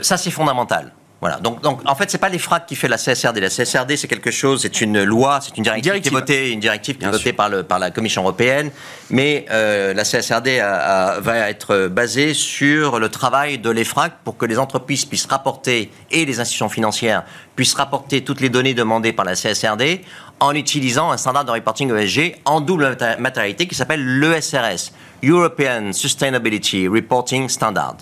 ça 0.00 0.16
c'est 0.16 0.30
fondamental. 0.30 0.95
Voilà. 1.20 1.36
Donc, 1.38 1.62
donc, 1.62 1.80
en 1.86 1.94
fait, 1.94 2.10
c'est 2.10 2.18
pas 2.18 2.28
les 2.28 2.38
FRAC 2.38 2.66
qui 2.66 2.76
fait 2.76 2.88
la 2.88 2.98
CSRD. 2.98 3.40
La 3.40 3.48
CSRD, 3.48 3.96
c'est 3.96 4.06
quelque 4.06 4.30
chose, 4.30 4.60
c'est 4.62 4.80
une 4.82 5.02
loi, 5.02 5.40
c'est 5.40 5.56
une 5.56 5.62
directive, 5.62 6.00
qui 6.00 6.08
est 6.08 6.10
votée, 6.10 6.50
une 6.50 6.60
directive 6.60 6.98
qui 6.98 7.06
est 7.06 7.10
votée 7.10 7.32
par, 7.32 7.48
le, 7.48 7.62
par 7.62 7.78
la 7.78 7.90
Commission 7.90 8.22
européenne. 8.22 8.70
Mais 9.08 9.46
euh, 9.50 9.94
la 9.94 10.04
CSRD 10.04 10.58
va 10.58 11.48
être 11.48 11.88
basée 11.88 12.34
sur 12.34 12.98
le 12.98 13.08
travail 13.08 13.58
de 13.58 13.70
l'EFRAC 13.70 14.12
pour 14.24 14.36
que 14.36 14.44
les 14.44 14.58
entreprises 14.58 15.06
puissent 15.06 15.26
rapporter 15.26 15.90
et 16.10 16.26
les 16.26 16.38
institutions 16.38 16.68
financières 16.68 17.24
puissent 17.54 17.74
rapporter 17.74 18.22
toutes 18.22 18.42
les 18.42 18.50
données 18.50 18.74
demandées 18.74 19.14
par 19.14 19.24
la 19.24 19.34
CSRD 19.34 20.02
en 20.40 20.54
utilisant 20.54 21.10
un 21.10 21.16
standard 21.16 21.46
de 21.46 21.50
reporting 21.50 21.90
ESG 21.94 22.36
en 22.44 22.60
double 22.60 22.96
matérialité 23.18 23.66
qui 23.66 23.74
s'appelle 23.74 24.20
l'ESRS, 24.20 24.92
European 25.22 25.92
Sustainability 25.92 26.88
Reporting 26.88 27.48
Standard. 27.48 27.96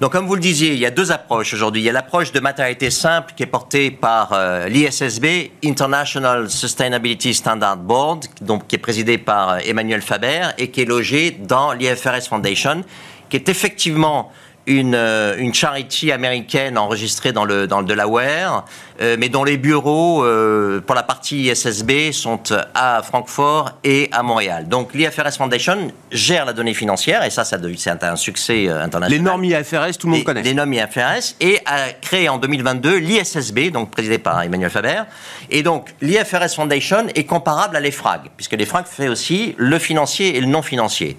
Donc, 0.00 0.12
comme 0.12 0.26
vous 0.26 0.34
le 0.34 0.40
disiez, 0.40 0.72
il 0.72 0.78
y 0.78 0.86
a 0.86 0.90
deux 0.90 1.12
approches 1.12 1.54
aujourd'hui. 1.54 1.82
Il 1.82 1.84
y 1.84 1.88
a 1.88 1.92
l'approche 1.92 2.32
de 2.32 2.40
matérialité 2.40 2.90
simple 2.90 3.32
qui 3.36 3.44
est 3.44 3.46
portée 3.46 3.90
par 3.90 4.32
euh, 4.32 4.68
l'ISSB, 4.68 5.52
International 5.64 6.50
Sustainability 6.50 7.32
Standard 7.32 7.76
Board, 7.76 8.24
donc, 8.40 8.66
qui 8.66 8.76
est 8.76 8.78
présidé 8.78 9.18
par 9.18 9.50
euh, 9.50 9.58
Emmanuel 9.64 10.02
Faber 10.02 10.48
et 10.58 10.70
qui 10.70 10.82
est 10.82 10.84
logé 10.84 11.30
dans 11.30 11.72
l'IFRS 11.72 12.28
Foundation, 12.28 12.82
qui 13.28 13.36
est 13.36 13.48
effectivement 13.48 14.32
une, 14.66 14.94
euh, 14.94 15.36
une 15.38 15.52
charity 15.52 16.10
américaine 16.10 16.78
enregistrée 16.78 17.32
dans 17.32 17.44
le, 17.44 17.66
dans 17.66 17.80
le 17.80 17.86
Delaware, 17.86 18.64
euh, 19.00 19.16
mais 19.18 19.28
dont 19.28 19.44
les 19.44 19.56
bureaux 19.56 20.24
euh, 20.24 20.80
pour 20.80 20.94
la 20.94 21.02
partie 21.02 21.44
ISSB 21.44 22.12
sont 22.12 22.40
à 22.74 23.02
Francfort 23.02 23.72
et 23.84 24.08
à 24.12 24.22
Montréal. 24.22 24.68
Donc 24.68 24.94
l'IFRS 24.94 25.36
Foundation 25.36 25.92
gère 26.10 26.46
la 26.46 26.52
donnée 26.52 26.74
financière, 26.74 27.24
et 27.24 27.30
ça, 27.30 27.44
ça 27.44 27.58
c'est 27.76 28.04
un 28.04 28.16
succès 28.16 28.68
international. 28.68 29.10
Les 29.10 29.18
normes 29.18 29.44
IFRS, 29.44 29.98
tout 29.98 30.06
le 30.06 30.14
monde 30.14 30.24
connaît. 30.24 30.42
Les 30.42 30.54
normes 30.54 30.72
IFRS, 30.72 31.36
et 31.40 31.58
a 31.66 31.92
créé 32.00 32.28
en 32.28 32.38
2022 32.38 32.96
l'ISSB, 32.96 33.70
donc 33.70 33.90
présidé 33.90 34.18
par 34.18 34.42
Emmanuel 34.42 34.70
Faber. 34.70 35.02
Et 35.50 35.62
donc 35.62 35.94
l'IFRS 36.00 36.54
Foundation 36.54 37.06
est 37.14 37.24
comparable 37.24 37.76
à 37.76 37.80
l'EFRAG, 37.80 38.30
puisque 38.36 38.52
l'EFRAG 38.52 38.86
fait 38.86 39.08
aussi 39.08 39.54
le 39.58 39.78
financier 39.78 40.36
et 40.36 40.40
le 40.40 40.46
non 40.46 40.62
financier. 40.62 41.16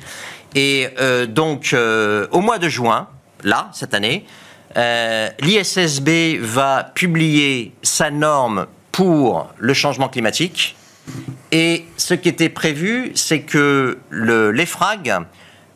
Et 0.58 0.88
donc, 1.28 1.76
au 2.32 2.40
mois 2.40 2.60
de 2.60 2.70
juin, 2.70 3.10
là, 3.46 3.70
cette 3.72 3.94
année. 3.94 4.26
Euh, 4.76 5.30
L'ISSB 5.40 6.40
va 6.42 6.84
publier 6.84 7.72
sa 7.82 8.12
norme 8.12 8.68
pour 8.92 9.48
le 9.58 9.74
changement 9.74 10.10
climatique. 10.10 10.76
Et 11.52 11.86
ce 11.96 12.14
qui 12.14 12.28
était 12.28 12.50
prévu, 12.50 13.12
c'est 13.16 13.42
que 13.42 14.00
l'EFRAG 14.12 15.26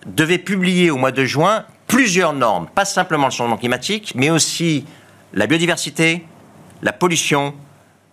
devait 0.06 0.40
publier 0.40 0.92
au 0.92 0.98
mois 0.98 1.12
de 1.12 1.24
juin 1.24 1.66
plusieurs 1.88 2.34
normes, 2.34 2.68
pas 2.74 2.86
simplement 2.86 3.26
le 3.28 3.32
changement 3.32 3.58
climatique, 3.58 4.14
mais 4.16 4.30
aussi 4.30 4.86
la 5.34 5.48
biodiversité, 5.48 6.26
la 6.82 6.92
pollution, 6.92 7.54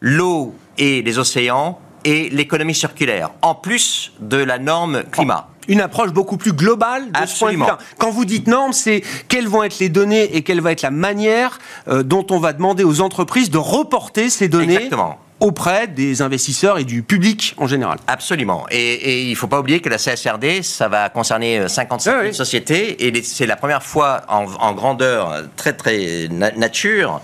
l'eau 0.00 0.54
et 0.78 1.02
les 1.02 1.18
océans 1.18 1.80
et 2.04 2.28
l'économie 2.30 2.74
circulaire, 2.74 3.30
en 3.42 3.54
plus 3.54 4.12
de 4.20 4.36
la 4.36 4.58
norme 4.58 5.02
climat 5.10 5.48
une 5.68 5.80
approche 5.80 6.12
beaucoup 6.12 6.36
plus 6.36 6.52
globale 6.52 7.10
de 7.10 7.26
ce 7.26 7.38
point 7.38 7.52
de 7.52 7.56
vue-là. 7.56 7.78
Quand 7.98 8.10
vous 8.10 8.24
dites 8.24 8.46
normes, 8.46 8.72
c'est 8.72 9.02
quelles 9.28 9.48
vont 9.48 9.62
être 9.62 9.78
les 9.78 9.88
données 9.88 10.36
et 10.36 10.42
quelle 10.42 10.60
va 10.60 10.72
être 10.72 10.82
la 10.82 10.90
manière 10.90 11.58
euh, 11.88 12.02
dont 12.02 12.26
on 12.30 12.38
va 12.38 12.52
demander 12.52 12.84
aux 12.84 13.00
entreprises 13.00 13.50
de 13.50 13.58
reporter 13.58 14.30
ces 14.30 14.48
données 14.48 14.90
auprès 15.38 15.86
des 15.86 16.22
investisseurs 16.22 16.78
et 16.78 16.84
du 16.84 17.02
public 17.02 17.54
en 17.58 17.66
général. 17.66 17.98
Absolument. 18.06 18.64
Et, 18.70 19.24
il 19.24 19.30
ne 19.30 19.34
faut 19.34 19.48
pas 19.48 19.60
oublier 19.60 19.80
que 19.80 19.88
la 19.90 19.98
CSRD, 19.98 20.62
ça 20.62 20.88
va 20.88 21.10
concerner 21.10 21.68
55 21.68 22.10
euh, 22.10 22.22
000 22.22 22.32
sociétés 22.32 23.06
et 23.06 23.22
c'est 23.22 23.46
la 23.46 23.56
première 23.56 23.82
fois 23.82 24.22
en, 24.28 24.72
grandeur 24.72 25.42
très 25.56 25.74
très 25.74 26.28
nature 26.30 27.20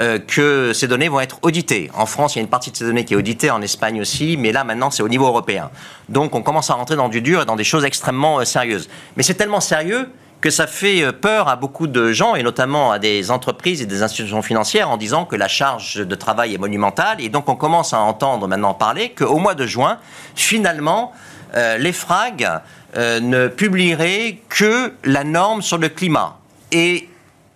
euh, 0.00 0.18
que 0.18 0.72
ces 0.74 0.88
données 0.88 1.08
vont 1.08 1.20
être 1.20 1.38
auditées. 1.42 1.90
En 1.94 2.06
France, 2.06 2.34
il 2.34 2.38
y 2.38 2.40
a 2.40 2.42
une 2.42 2.48
partie 2.48 2.70
de 2.70 2.76
ces 2.76 2.84
données 2.84 3.04
qui 3.04 3.14
est 3.14 3.16
auditée, 3.16 3.50
en 3.50 3.62
Espagne 3.62 4.00
aussi, 4.00 4.36
mais 4.36 4.52
là 4.52 4.64
maintenant 4.64 4.90
c'est 4.90 5.02
au 5.02 5.08
niveau 5.08 5.26
européen. 5.26 5.70
Donc 6.08 6.34
on 6.34 6.42
commence 6.42 6.70
à 6.70 6.74
rentrer 6.74 6.96
dans 6.96 7.08
du 7.08 7.22
dur 7.22 7.42
et 7.42 7.44
dans 7.46 7.56
des 7.56 7.64
choses 7.64 7.84
extrêmement 7.84 8.38
euh, 8.38 8.44
sérieuses. 8.44 8.88
Mais 9.16 9.22
c'est 9.22 9.34
tellement 9.34 9.60
sérieux 9.60 10.08
que 10.40 10.50
ça 10.50 10.66
fait 10.66 11.02
euh, 11.02 11.12
peur 11.12 11.48
à 11.48 11.56
beaucoup 11.56 11.86
de 11.86 12.12
gens, 12.12 12.34
et 12.34 12.42
notamment 12.42 12.92
à 12.92 12.98
des 12.98 13.30
entreprises 13.30 13.80
et 13.80 13.86
des 13.86 14.02
institutions 14.02 14.42
financières, 14.42 14.90
en 14.90 14.96
disant 14.96 15.24
que 15.24 15.36
la 15.36 15.48
charge 15.48 15.96
de 15.96 16.14
travail 16.14 16.54
est 16.54 16.58
monumentale. 16.58 17.20
Et 17.20 17.28
donc 17.28 17.48
on 17.48 17.56
commence 17.56 17.94
à 17.94 18.00
entendre 18.00 18.48
maintenant 18.48 18.74
parler 18.74 19.10
qu'au 19.10 19.38
mois 19.38 19.54
de 19.54 19.66
juin, 19.66 19.98
finalement, 20.34 21.12
FRAG 21.54 22.60
ne 22.94 23.48
publieraient 23.48 24.40
que 24.50 24.92
la 25.04 25.24
norme 25.24 25.62
sur 25.62 25.78
le 25.78 25.88
climat. 25.88 26.36
Et 26.72 27.08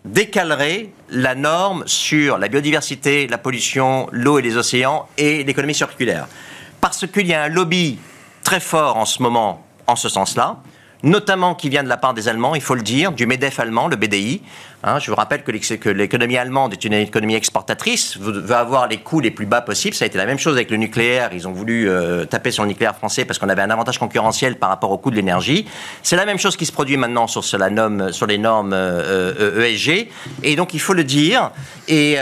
décalerait 0.05 0.91
la 1.11 1.35
norme 1.35 1.85
sur 1.87 2.39
la 2.39 2.49
biodiversité, 2.49 3.27
la 3.27 3.39
pollution, 3.39 4.09
l'eau 4.13 4.39
et 4.39 4.43
les 4.43 4.57
océans 4.57 5.09
et 5.19 5.45
l'économie 5.45 5.75
circulaire. 5.75 6.27
Parce 6.81 7.07
qu'il 7.07 7.27
y 7.27 7.35
a 7.35 7.43
un 7.43 7.49
lobby 7.49 7.99
très 8.43 8.61
fort 8.61 8.97
en 8.97 9.05
ce 9.05 9.23
moment 9.23 9.67
en 9.87 9.97
ce 9.97 10.09
sens-là 10.09 10.63
notamment 11.03 11.55
qui 11.55 11.69
vient 11.69 11.83
de 11.83 11.89
la 11.89 11.97
part 11.97 12.15
des 12.15 12.29
Allemands, 12.29 12.55
il 12.55 12.61
faut 12.61 12.75
le 12.75 12.83
dire, 12.83 13.13
du 13.13 13.27
MEDEF 13.27 13.59
allemand, 13.61 13.89
le 13.89 13.97
BDI. 13.97 14.43
Hein, 14.83 14.99
je 14.99 15.11
vous 15.11 15.17
rappelle 15.17 15.43
que 15.43 15.91
l'économie 15.91 16.39
allemande 16.39 16.73
est 16.73 16.85
une 16.85 16.95
économie 16.95 17.35
exportatrice, 17.35 18.17
veut 18.19 18.55
avoir 18.55 18.89
les 18.89 18.97
coûts 18.97 19.21
les 19.21 19.31
plus 19.31 19.45
bas 19.45 19.61
possibles. 19.61 19.95
Ça 19.95 20.05
a 20.05 20.07
été 20.07 20.17
la 20.17 20.25
même 20.25 20.39
chose 20.39 20.55
avec 20.55 20.71
le 20.71 20.79
nucléaire. 20.79 21.31
Ils 21.35 21.47
ont 21.47 21.53
voulu 21.53 21.89
euh, 21.89 22.25
taper 22.25 22.51
sur 22.51 22.63
le 22.63 22.71
nucléaire 22.71 22.97
français 22.97 23.27
parce 23.27 23.39
qu'on 23.39 23.51
avait 23.51 23.61
un 23.61 23.69
avantage 23.69 23.99
concurrentiel 23.99 24.57
par 24.57 24.71
rapport 24.71 24.91
au 24.91 24.97
coût 24.97 25.11
de 25.11 25.17
l'énergie. 25.17 25.67
C'est 26.03 26.17
la 26.17 26.25
même 26.25 26.39
chose 26.39 26.57
qui 26.57 26.65
se 26.65 26.73
produit 26.73 26.97
maintenant 26.97 27.27
sur, 27.27 27.45
sur 27.45 27.59
les 27.59 27.71
normes 27.71 28.01
ESG. 28.03 28.73
Euh, 28.73 29.35
euh, 29.39 29.71
e 29.71 30.07
Et 30.45 30.57
donc, 30.57 30.73
il 30.73 30.81
faut 30.81 30.95
le 30.95 31.05
dire. 31.05 31.51
Et 31.89 32.17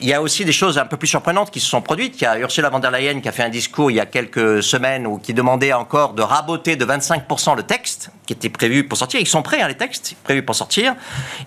il 0.00 0.08
y 0.08 0.14
a 0.14 0.22
aussi 0.22 0.44
des 0.44 0.52
choses 0.52 0.78
un 0.78 0.86
peu 0.86 0.96
plus 0.96 1.08
surprenantes 1.08 1.50
qui 1.50 1.60
se 1.60 1.66
sont 1.66 1.80
produites. 1.80 2.20
Il 2.20 2.24
y 2.24 2.26
a 2.26 2.38
Ursula 2.38 2.70
von 2.70 2.78
der 2.78 2.90
Leyen 2.90 3.20
qui 3.20 3.28
a 3.28 3.32
fait 3.32 3.42
un 3.42 3.48
discours 3.48 3.90
il 3.90 3.94
y 3.94 4.00
a 4.00 4.06
quelques 4.06 4.62
semaines 4.62 5.06
où 5.06 5.18
qui 5.18 5.34
demandait 5.34 5.72
encore 5.72 6.14
de 6.14 6.22
raboter 6.22 6.76
de 6.76 6.84
25% 6.84 7.56
le 7.56 7.62
texte 7.62 8.10
qui 8.26 8.32
était 8.32 8.48
prévu 8.48 8.84
pour 8.84 8.96
sortir. 8.96 9.20
Ils 9.20 9.26
sont 9.26 9.42
prêts, 9.42 9.60
hein, 9.60 9.68
les 9.68 9.76
textes 9.76 10.14
prévus 10.22 10.42
pour 10.42 10.54
sortir. 10.54 10.94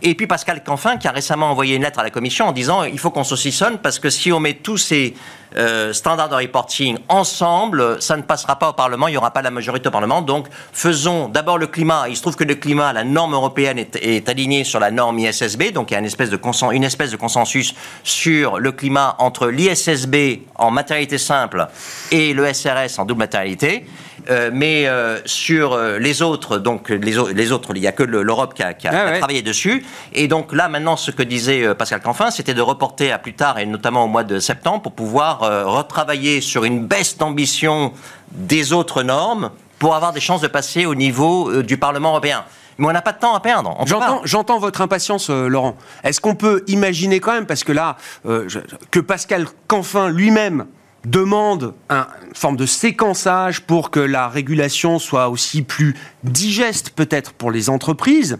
Et 0.01 0.15
puis 0.15 0.27
Pascal 0.27 0.63
Canfin 0.63 0.97
qui 0.97 1.07
a 1.07 1.11
récemment 1.11 1.49
envoyé 1.49 1.75
une 1.75 1.83
lettre 1.83 1.99
à 1.99 2.03
la 2.03 2.09
Commission 2.09 2.47
en 2.47 2.51
disant 2.51 2.83
il 2.83 2.99
faut 2.99 3.11
qu'on 3.11 3.23
saucissonne 3.23 3.77
parce 3.77 3.99
que 3.99 4.09
si 4.09 4.31
on 4.31 4.39
met 4.39 4.53
tous 4.53 4.77
ces 4.77 5.13
euh, 5.57 5.93
standards 5.93 6.29
de 6.29 6.35
reporting 6.35 6.97
ensemble, 7.09 8.01
ça 8.01 8.17
ne 8.17 8.21
passera 8.21 8.57
pas 8.57 8.69
au 8.69 8.73
Parlement, 8.73 9.07
il 9.07 9.11
n'y 9.11 9.17
aura 9.17 9.31
pas 9.31 9.41
la 9.41 9.51
majorité 9.51 9.87
au 9.89 9.91
Parlement. 9.91 10.21
Donc 10.21 10.47
faisons 10.73 11.27
d'abord 11.27 11.57
le 11.57 11.67
climat. 11.67 12.05
Il 12.09 12.15
se 12.15 12.21
trouve 12.21 12.35
que 12.35 12.43
le 12.43 12.55
climat, 12.55 12.93
la 12.93 13.03
norme 13.03 13.33
européenne 13.33 13.77
est, 13.77 13.95
est 13.97 14.29
alignée 14.29 14.63
sur 14.63 14.79
la 14.79 14.91
norme 14.91 15.19
ISSB, 15.19 15.71
donc 15.71 15.91
il 15.91 15.93
y 15.93 15.97
a 15.97 15.99
une 15.99 16.05
espèce 16.05 16.29
de, 16.29 16.39
une 16.71 16.83
espèce 16.83 17.11
de 17.11 17.17
consensus 17.17 17.73
sur 18.03 18.59
le 18.59 18.71
climat 18.71 19.15
entre 19.19 19.47
l'ISSB 19.47 20.41
en 20.55 20.71
matérialité 20.71 21.17
simple 21.17 21.67
et 22.11 22.33
le 22.33 22.51
SRS 22.51 22.99
en 22.99 23.05
double 23.05 23.19
matérialité. 23.19 23.85
Euh, 24.29 24.49
mais 24.53 24.87
euh, 24.87 25.19
sur 25.25 25.73
euh, 25.73 25.97
les 25.97 26.21
autres, 26.21 26.57
donc 26.57 26.89
les, 26.89 27.15
les 27.33 27.51
autres, 27.51 27.71
il 27.75 27.81
n'y 27.81 27.87
a 27.87 27.91
que 27.91 28.03
l'Europe 28.03 28.53
qui, 28.53 28.63
a, 28.63 28.73
ah 28.85 29.17
travaillé 29.17 29.41
dessus. 29.41 29.85
Et 30.13 30.27
donc 30.27 30.53
là, 30.53 30.69
maintenant, 30.69 30.95
ce 30.95 31.11
que 31.11 31.23
disait 31.23 31.73
Pascal 31.75 32.01
Canfin, 32.01 32.31
c'était 32.31 32.53
de 32.53 32.61
reporter 32.61 33.11
à 33.11 33.19
plus 33.19 33.33
tard, 33.33 33.59
et 33.59 33.65
notamment 33.65 34.05
au 34.05 34.07
mois 34.07 34.23
de 34.23 34.39
septembre, 34.39 34.81
pour 34.81 34.93
pouvoir 34.93 35.39
retravailler 35.67 36.41
sur 36.41 36.63
une 36.63 36.85
baisse 36.85 37.17
d'ambition 37.17 37.93
des 38.31 38.73
autres 38.73 39.03
normes 39.03 39.51
pour 39.79 39.95
avoir 39.95 40.13
des 40.13 40.19
chances 40.19 40.41
de 40.41 40.47
passer 40.47 40.85
au 40.85 40.95
niveau 40.95 41.63
du 41.63 41.77
Parlement 41.77 42.09
européen. 42.09 42.43
Mais 42.77 42.87
on 42.87 42.91
n'a 42.91 43.01
pas 43.01 43.11
de 43.11 43.19
temps 43.19 43.35
à 43.35 43.39
perdre. 43.39 43.77
J'entends 44.23 44.59
votre 44.59 44.81
impatience, 44.81 45.29
Laurent. 45.29 45.75
Est-ce 46.03 46.21
qu'on 46.21 46.35
peut 46.35 46.63
imaginer 46.67 47.19
quand 47.19 47.33
même, 47.33 47.45
parce 47.45 47.63
que 47.63 47.71
là, 47.71 47.97
que 48.23 48.99
Pascal 48.99 49.45
Canfin 49.67 50.09
lui-même 50.09 50.65
demande 51.05 51.73
une 51.89 52.05
forme 52.33 52.57
de 52.57 52.65
séquençage 52.65 53.61
pour 53.61 53.89
que 53.89 53.99
la 53.99 54.27
régulation 54.27 54.99
soit 54.99 55.29
aussi 55.29 55.61
plus 55.61 55.95
digeste 56.23 56.91
peut-être 56.91 57.33
pour 57.33 57.51
les 57.51 57.69
entreprises, 57.69 58.37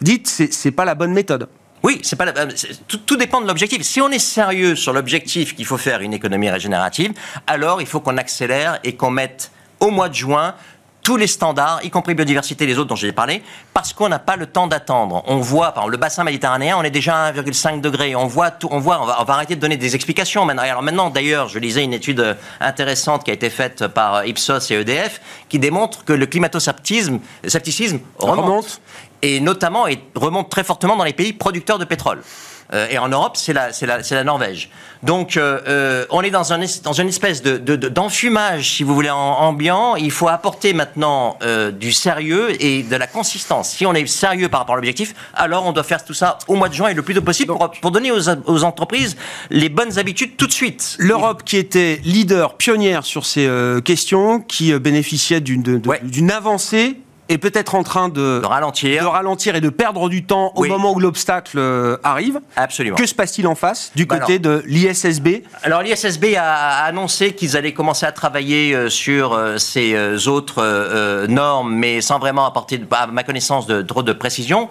dites 0.00 0.28
c'est, 0.28 0.52
c'est 0.52 0.70
pas 0.70 0.84
la 0.84 0.94
bonne 0.94 1.12
méthode. 1.12 1.48
Oui, 1.82 1.98
c'est 2.02 2.16
pas 2.16 2.28
euh, 2.28 2.46
tout, 2.86 2.98
tout, 2.98 3.16
dépend 3.16 3.40
de 3.40 3.48
l'objectif. 3.48 3.82
Si 3.82 4.00
on 4.00 4.08
est 4.10 4.20
sérieux 4.20 4.76
sur 4.76 4.92
l'objectif 4.92 5.56
qu'il 5.56 5.64
faut 5.64 5.78
faire 5.78 6.00
une 6.00 6.12
économie 6.12 6.48
régénérative, 6.48 7.12
alors 7.48 7.80
il 7.80 7.88
faut 7.88 7.98
qu'on 7.98 8.18
accélère 8.18 8.78
et 8.84 8.94
qu'on 8.94 9.10
mette 9.10 9.50
au 9.80 9.90
mois 9.90 10.08
de 10.08 10.14
juin 10.14 10.54
tous 11.02 11.16
les 11.16 11.26
standards, 11.26 11.84
y 11.84 11.90
compris 11.90 12.14
biodiversité, 12.14 12.66
les 12.66 12.78
autres 12.78 12.88
dont 12.88 12.96
j'ai 12.96 13.12
parlé, 13.12 13.42
parce 13.74 13.92
qu'on 13.92 14.08
n'a 14.08 14.18
pas 14.18 14.36
le 14.36 14.46
temps 14.46 14.66
d'attendre. 14.66 15.22
On 15.26 15.38
voit, 15.38 15.72
par 15.72 15.84
exemple, 15.84 15.92
le 15.92 15.96
bassin 15.98 16.24
méditerranéen, 16.24 16.76
on 16.78 16.82
est 16.82 16.90
déjà 16.90 17.26
à 17.26 17.32
1,5 17.32 17.80
degré. 17.80 18.14
On 18.14 18.26
voit, 18.26 18.50
tout, 18.50 18.68
on 18.70 18.78
voit, 18.78 19.02
on 19.02 19.24
va, 19.24 19.34
arrêter 19.34 19.56
de 19.56 19.60
donner 19.60 19.76
des 19.76 19.94
explications 19.94 20.44
maintenant. 20.44 20.62
Alors 20.62 20.82
maintenant, 20.82 21.10
d'ailleurs, 21.10 21.48
je 21.48 21.58
lisais 21.58 21.82
une 21.82 21.92
étude 21.92 22.36
intéressante 22.60 23.24
qui 23.24 23.30
a 23.30 23.34
été 23.34 23.50
faite 23.50 23.88
par 23.88 24.24
Ipsos 24.24 24.70
et 24.70 24.74
EDF, 24.74 25.20
qui 25.48 25.58
démontre 25.58 26.04
que 26.04 26.12
le 26.12 26.26
climato-scepticisme 26.26 27.18
remonte. 28.18 28.80
Et 29.22 29.40
notamment 29.40 29.86
et 29.86 29.98
remonte 30.14 30.50
très 30.50 30.64
fortement 30.64 30.96
dans 30.96 31.04
les 31.04 31.12
pays 31.12 31.32
producteurs 31.32 31.78
de 31.78 31.84
pétrole. 31.84 32.22
Euh, 32.72 32.86
et 32.90 32.98
en 32.98 33.08
Europe, 33.08 33.36
c'est 33.36 33.52
la, 33.52 33.68
la, 33.82 33.98
la, 33.98 34.24
Norvège. 34.24 34.70
Donc, 35.02 35.36
euh, 35.36 35.60
euh, 35.68 36.06
on 36.10 36.22
est 36.22 36.30
dans, 36.30 36.52
un, 36.52 36.60
dans 36.82 36.92
une 36.92 37.08
espèce 37.08 37.42
de, 37.42 37.58
d'enfumage, 37.76 38.76
si 38.76 38.82
vous 38.82 38.94
voulez, 38.94 39.10
en, 39.10 39.16
ambiant. 39.16 39.96
Il 39.96 40.10
faut 40.10 40.28
apporter 40.28 40.72
maintenant 40.72 41.38
du 41.78 41.92
sérieux 41.92 42.50
et 42.62 42.82
de 42.82 42.96
la 42.96 43.06
consistance. 43.06 43.70
Si 43.70 43.84
on 43.84 43.94
est 43.94 44.06
sérieux 44.06 44.48
par 44.48 44.60
rapport 44.60 44.74
à 44.74 44.76
l'objectif, 44.76 45.14
alors 45.34 45.66
on 45.66 45.72
doit 45.72 45.82
faire 45.82 46.04
tout 46.04 46.14
ça 46.14 46.38
au 46.48 46.54
mois 46.54 46.68
de 46.68 46.74
juin 46.74 46.88
et 46.88 46.94
le 46.94 47.02
plus 47.02 47.14
tôt 47.14 47.22
possible 47.22 47.54
pour, 47.54 47.70
pour, 47.70 47.90
donner 47.90 48.10
aux, 48.10 48.28
aux, 48.28 48.64
entreprises 48.64 49.16
les 49.50 49.68
bonnes 49.68 49.98
habitudes 49.98 50.36
tout 50.36 50.46
de 50.46 50.52
suite. 50.52 50.96
L'Europe 50.98 51.42
qui 51.44 51.56
était 51.56 52.00
leader, 52.04 52.56
pionnière 52.56 53.04
sur 53.04 53.26
ces 53.26 53.48
questions, 53.84 54.40
qui 54.40 54.72
bénéficiait 54.78 55.40
d'une, 55.40 55.82
d'une 56.02 56.30
avancée 56.30 56.96
est 57.28 57.38
peut-être 57.38 57.74
en 57.74 57.82
train 57.82 58.08
de, 58.08 58.42
ralentir. 58.44 59.02
de 59.02 59.08
ralentir 59.08 59.54
et 59.54 59.60
de 59.60 59.68
perdre 59.68 60.08
du 60.08 60.24
temps 60.24 60.52
au 60.54 60.64
moment 60.64 60.92
où 60.92 61.00
l'obstacle 61.00 61.58
euh, 61.58 61.96
arrive. 62.02 62.40
Absolument. 62.56 62.96
Que 62.96 63.06
se 63.06 63.14
passe-t-il 63.14 63.46
en 63.46 63.54
face 63.54 63.92
du 63.94 64.06
bah 64.06 64.18
côté 64.18 64.38
de 64.38 64.62
l'ISSB? 64.66 65.44
Alors 65.62 65.82
l'ISSB 65.82 66.36
a 66.36 66.84
annoncé 66.84 67.34
qu'ils 67.34 67.56
allaient 67.56 67.72
commencer 67.72 68.06
à 68.06 68.12
travailler 68.12 68.74
euh, 68.74 68.88
sur 68.88 69.32
euh, 69.32 69.58
ces 69.58 69.96
autres 70.28 71.26
normes, 71.26 71.74
mais 71.74 72.00
sans 72.00 72.18
vraiment 72.18 72.46
apporter, 72.46 72.80
à 72.90 73.06
ma 73.06 73.22
connaissance, 73.22 73.66
de 73.66 73.82
trop 73.82 74.02
de 74.02 74.12
précision. 74.12 74.68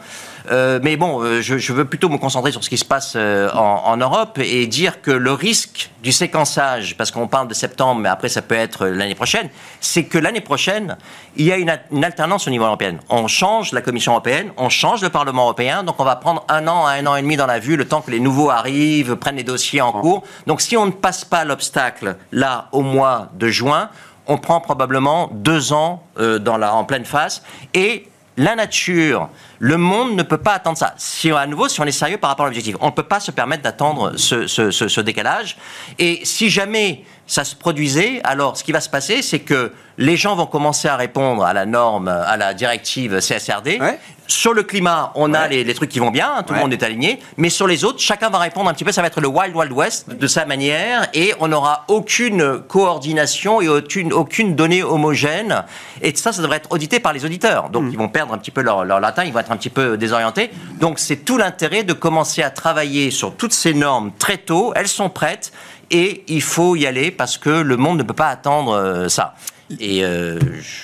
Euh, 0.50 0.80
mais 0.82 0.98
bon, 0.98 1.22
euh, 1.22 1.42
je, 1.42 1.74
veux 1.74 1.86
plutôt 1.86 2.10
me 2.10 2.18
concentrer 2.18 2.52
sur 2.52 2.64
ce 2.64 2.70
qui 2.70 2.78
se 2.78 2.86
passe 2.86 3.14
euh, 3.16 3.50
en, 3.52 3.98
Europe 3.98 4.40
et 4.40 4.66
dire 4.68 5.02
que 5.02 5.12
le 5.12 5.32
risque 5.34 5.92
du 6.02 6.12
séquençage, 6.12 6.98
parce 6.98 7.12
qu'on 7.12 7.28
parle 7.28 7.48
de 7.48 7.54
septembre, 7.54 8.02
mais 8.02 8.10
après 8.10 8.30
ça 8.30 8.42
peut 8.42 8.56
être 8.56 8.88
l'année 8.88 9.16
prochaine, 9.16 9.50
c'est 9.80 10.06
que 10.06 10.18
l'année 10.18 10.42
prochaine, 10.42 10.98
il 11.36 11.46
y 11.46 11.52
a 11.52 11.58
une, 11.58 11.72
une, 11.92 12.04
alternance 12.04 12.48
au 12.48 12.50
niveau 12.50 12.66
européen. 12.66 12.98
On 13.10 13.28
change 13.28 13.72
la 13.74 13.82
Commission 13.82 14.14
européenne, 14.14 14.52
on 14.58 14.70
change 14.70 15.02
le 15.02 15.10
Parlement 15.10 15.44
européen, 15.44 15.84
donc 15.84 16.00
on 16.00 16.04
va 16.04 16.16
prendre 16.16 16.44
un 16.50 16.68
an 16.68 16.86
à 16.86 16.94
un 16.94 17.06
an 17.06 17.16
et 17.16 17.22
demi 17.22 17.38
dans 17.38 17.46
la 17.46 17.60
vue, 17.60 17.76
le 17.76 17.86
temps 17.86 18.02
que 18.02 18.12
les 18.12 18.20
nouveaux 18.20 18.50
arrivent, 18.50 19.16
prennent 19.16 19.36
les 19.36 19.44
dossiers 19.44 19.82
en 19.82 19.92
cours. 19.92 20.24
Donc 20.48 20.62
si 20.62 20.76
on 20.78 20.88
ne 20.88 20.92
passe 20.92 21.26
pas 21.26 21.46
l'obstacle 21.46 22.16
là 22.32 22.70
au 22.72 22.82
mois 22.82 23.30
de 23.36 23.50
juin, 23.50 23.90
on 24.28 24.38
prend 24.38 24.62
probablement 24.62 25.30
deux 25.32 25.74
ans 25.74 26.04
dans 26.16 26.58
la, 26.58 26.74
en 26.74 26.86
pleine 26.86 27.06
face 27.06 27.44
et 27.74 28.08
la 28.38 28.56
nature, 28.56 29.30
le 29.64 29.78
monde 29.78 30.16
ne 30.16 30.24
peut 30.24 30.40
pas 30.40 30.54
attendre 30.54 30.78
ça. 30.80 30.96
Si, 30.98 31.30
à 31.30 31.46
nouveau, 31.46 31.70
si 31.70 31.80
on 31.80 31.86
est 31.86 31.92
sérieux 31.92 32.18
par 32.18 32.32
rapport 32.32 32.48
à 32.48 32.50
l'objectif, 32.50 32.76
on 32.82 32.88
ne 32.88 32.92
peut 32.92 33.04
pas 33.04 33.20
se 33.20 33.30
permettre 33.30 33.62
d'attendre 33.62 34.14
ce, 34.18 35.02
décalage. 35.02 35.56
Et 36.00 36.22
si 36.24 36.50
jamais 36.50 37.04
ça 37.28 37.44
se 37.44 37.56
produisait, 37.56 38.22
alors 38.24 38.58
ce 38.58 38.64
qui 38.64 38.72
va 38.72 38.82
se 38.82 38.90
passer, 38.90 39.22
c'est 39.22 39.40
que 39.40 39.72
les 40.00 40.18
gens 40.18 40.36
vont 40.36 40.48
commencer 40.48 40.88
à 40.88 40.96
répondre 40.96 41.46
à 41.46 41.54
la 41.54 41.68
norme, 41.68 42.08
à 42.08 42.38
la 42.38 42.56
directive 42.56 43.20
CSRD. 43.20 43.80
Sur 44.28 44.54
le 44.54 44.64
climat, 44.64 45.12
on 45.16 45.34
a 45.34 45.50
les, 45.50 45.74
trucs 45.74 45.90
qui 45.90 46.00
vont 46.00 46.10
bien, 46.10 46.32
hein, 46.38 46.44
tout 46.44 46.54
le 46.54 46.60
monde 46.60 46.72
est 46.72 46.84
aligné. 46.84 47.20
Mais 47.36 47.50
sur 47.50 47.68
les 47.68 47.84
autres, 47.84 48.00
chacun 48.00 48.30
va 48.30 48.40
répondre 48.40 48.70
un 48.70 48.74
petit 48.74 48.86
peu. 48.86 48.94
Ça 48.94 49.02
va 49.02 49.08
être 49.08 49.20
le 49.20 49.28
Wild 49.28 49.54
Wild 49.54 49.74
West 49.74 50.10
de 50.10 50.28
sa 50.28 50.46
manière, 50.46 51.10
et 51.14 51.34
on 51.42 51.50
n'aura 51.50 51.84
aucune 51.90 52.60
coordination 52.60 53.62
et 53.62 53.68
aucune, 53.68 54.14
aucune 54.14 54.56
donnée 54.56 54.84
homogène. 54.84 55.66
Et 56.02 56.16
ça, 56.16 56.32
ça 56.32 56.42
devrait 56.42 56.58
être 56.58 56.72
audité 56.72 57.02
par 57.02 57.12
les 57.12 57.26
auditeurs. 57.26 57.70
Donc, 57.70 57.84
mm. 57.84 57.90
ils 57.92 57.98
vont 57.98 58.08
perdre 58.08 58.34
un 58.34 58.38
petit 58.38 58.52
peu 58.52 58.62
leur, 58.62 58.86
leur 58.86 59.02
latin, 59.02 59.26
ils 59.26 59.34
vont 59.34 59.40
être 59.40 59.51
un 59.52 59.58
petit 59.58 59.70
peu 59.70 59.98
désorientés. 59.98 60.52
Donc, 60.80 61.00
c'est 61.00 61.18
tout 61.18 61.38
l'intérêt 61.38 61.84
de 61.84 61.94
commencer 61.94 62.42
à 62.42 62.50
travailler 62.50 63.12
sur 63.12 63.36
toutes 63.36 63.54
ces 63.54 63.74
normes 63.74 64.12
très 64.18 64.38
tôt. 64.38 64.74
Elles 64.76 64.88
sont 64.88 65.10
prêtes 65.10 65.52
et 65.90 66.24
il 66.28 66.42
faut 66.42 66.76
y 66.76 66.88
aller 66.88 67.12
parce 67.12 67.38
que 67.38 67.50
le 67.50 67.78
monde 67.78 67.98
ne 68.00 68.04
peut 68.04 68.14
pas 68.14 68.30
attendre 68.30 68.74
euh, 68.74 69.10
ça. 69.10 69.36
Et 69.80 70.04
euh, 70.04 70.40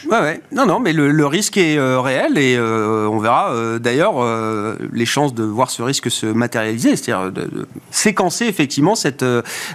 ouais, 0.10 0.20
ouais. 0.20 0.42
Non, 0.52 0.66
non, 0.66 0.80
mais 0.80 0.94
le, 0.94 1.26
risque 1.26 1.58
est 1.58 1.78
euh, 1.78 2.00
réel 2.00 2.38
et 2.38 2.56
euh, 2.56 3.08
on 3.08 3.20
verra 3.20 3.54
d'ailleurs 3.80 4.16
les 4.94 5.06
chances 5.06 5.34
de 5.34 5.44
voir 5.44 5.70
ce 5.70 5.82
risque 5.82 6.10
se 6.10 6.26
matérialiser, 6.26 6.96
c'est-à-dire 6.96 7.32
de, 7.32 7.68
séquencer 7.92 8.46
effectivement 8.46 8.96
cette 8.96 9.26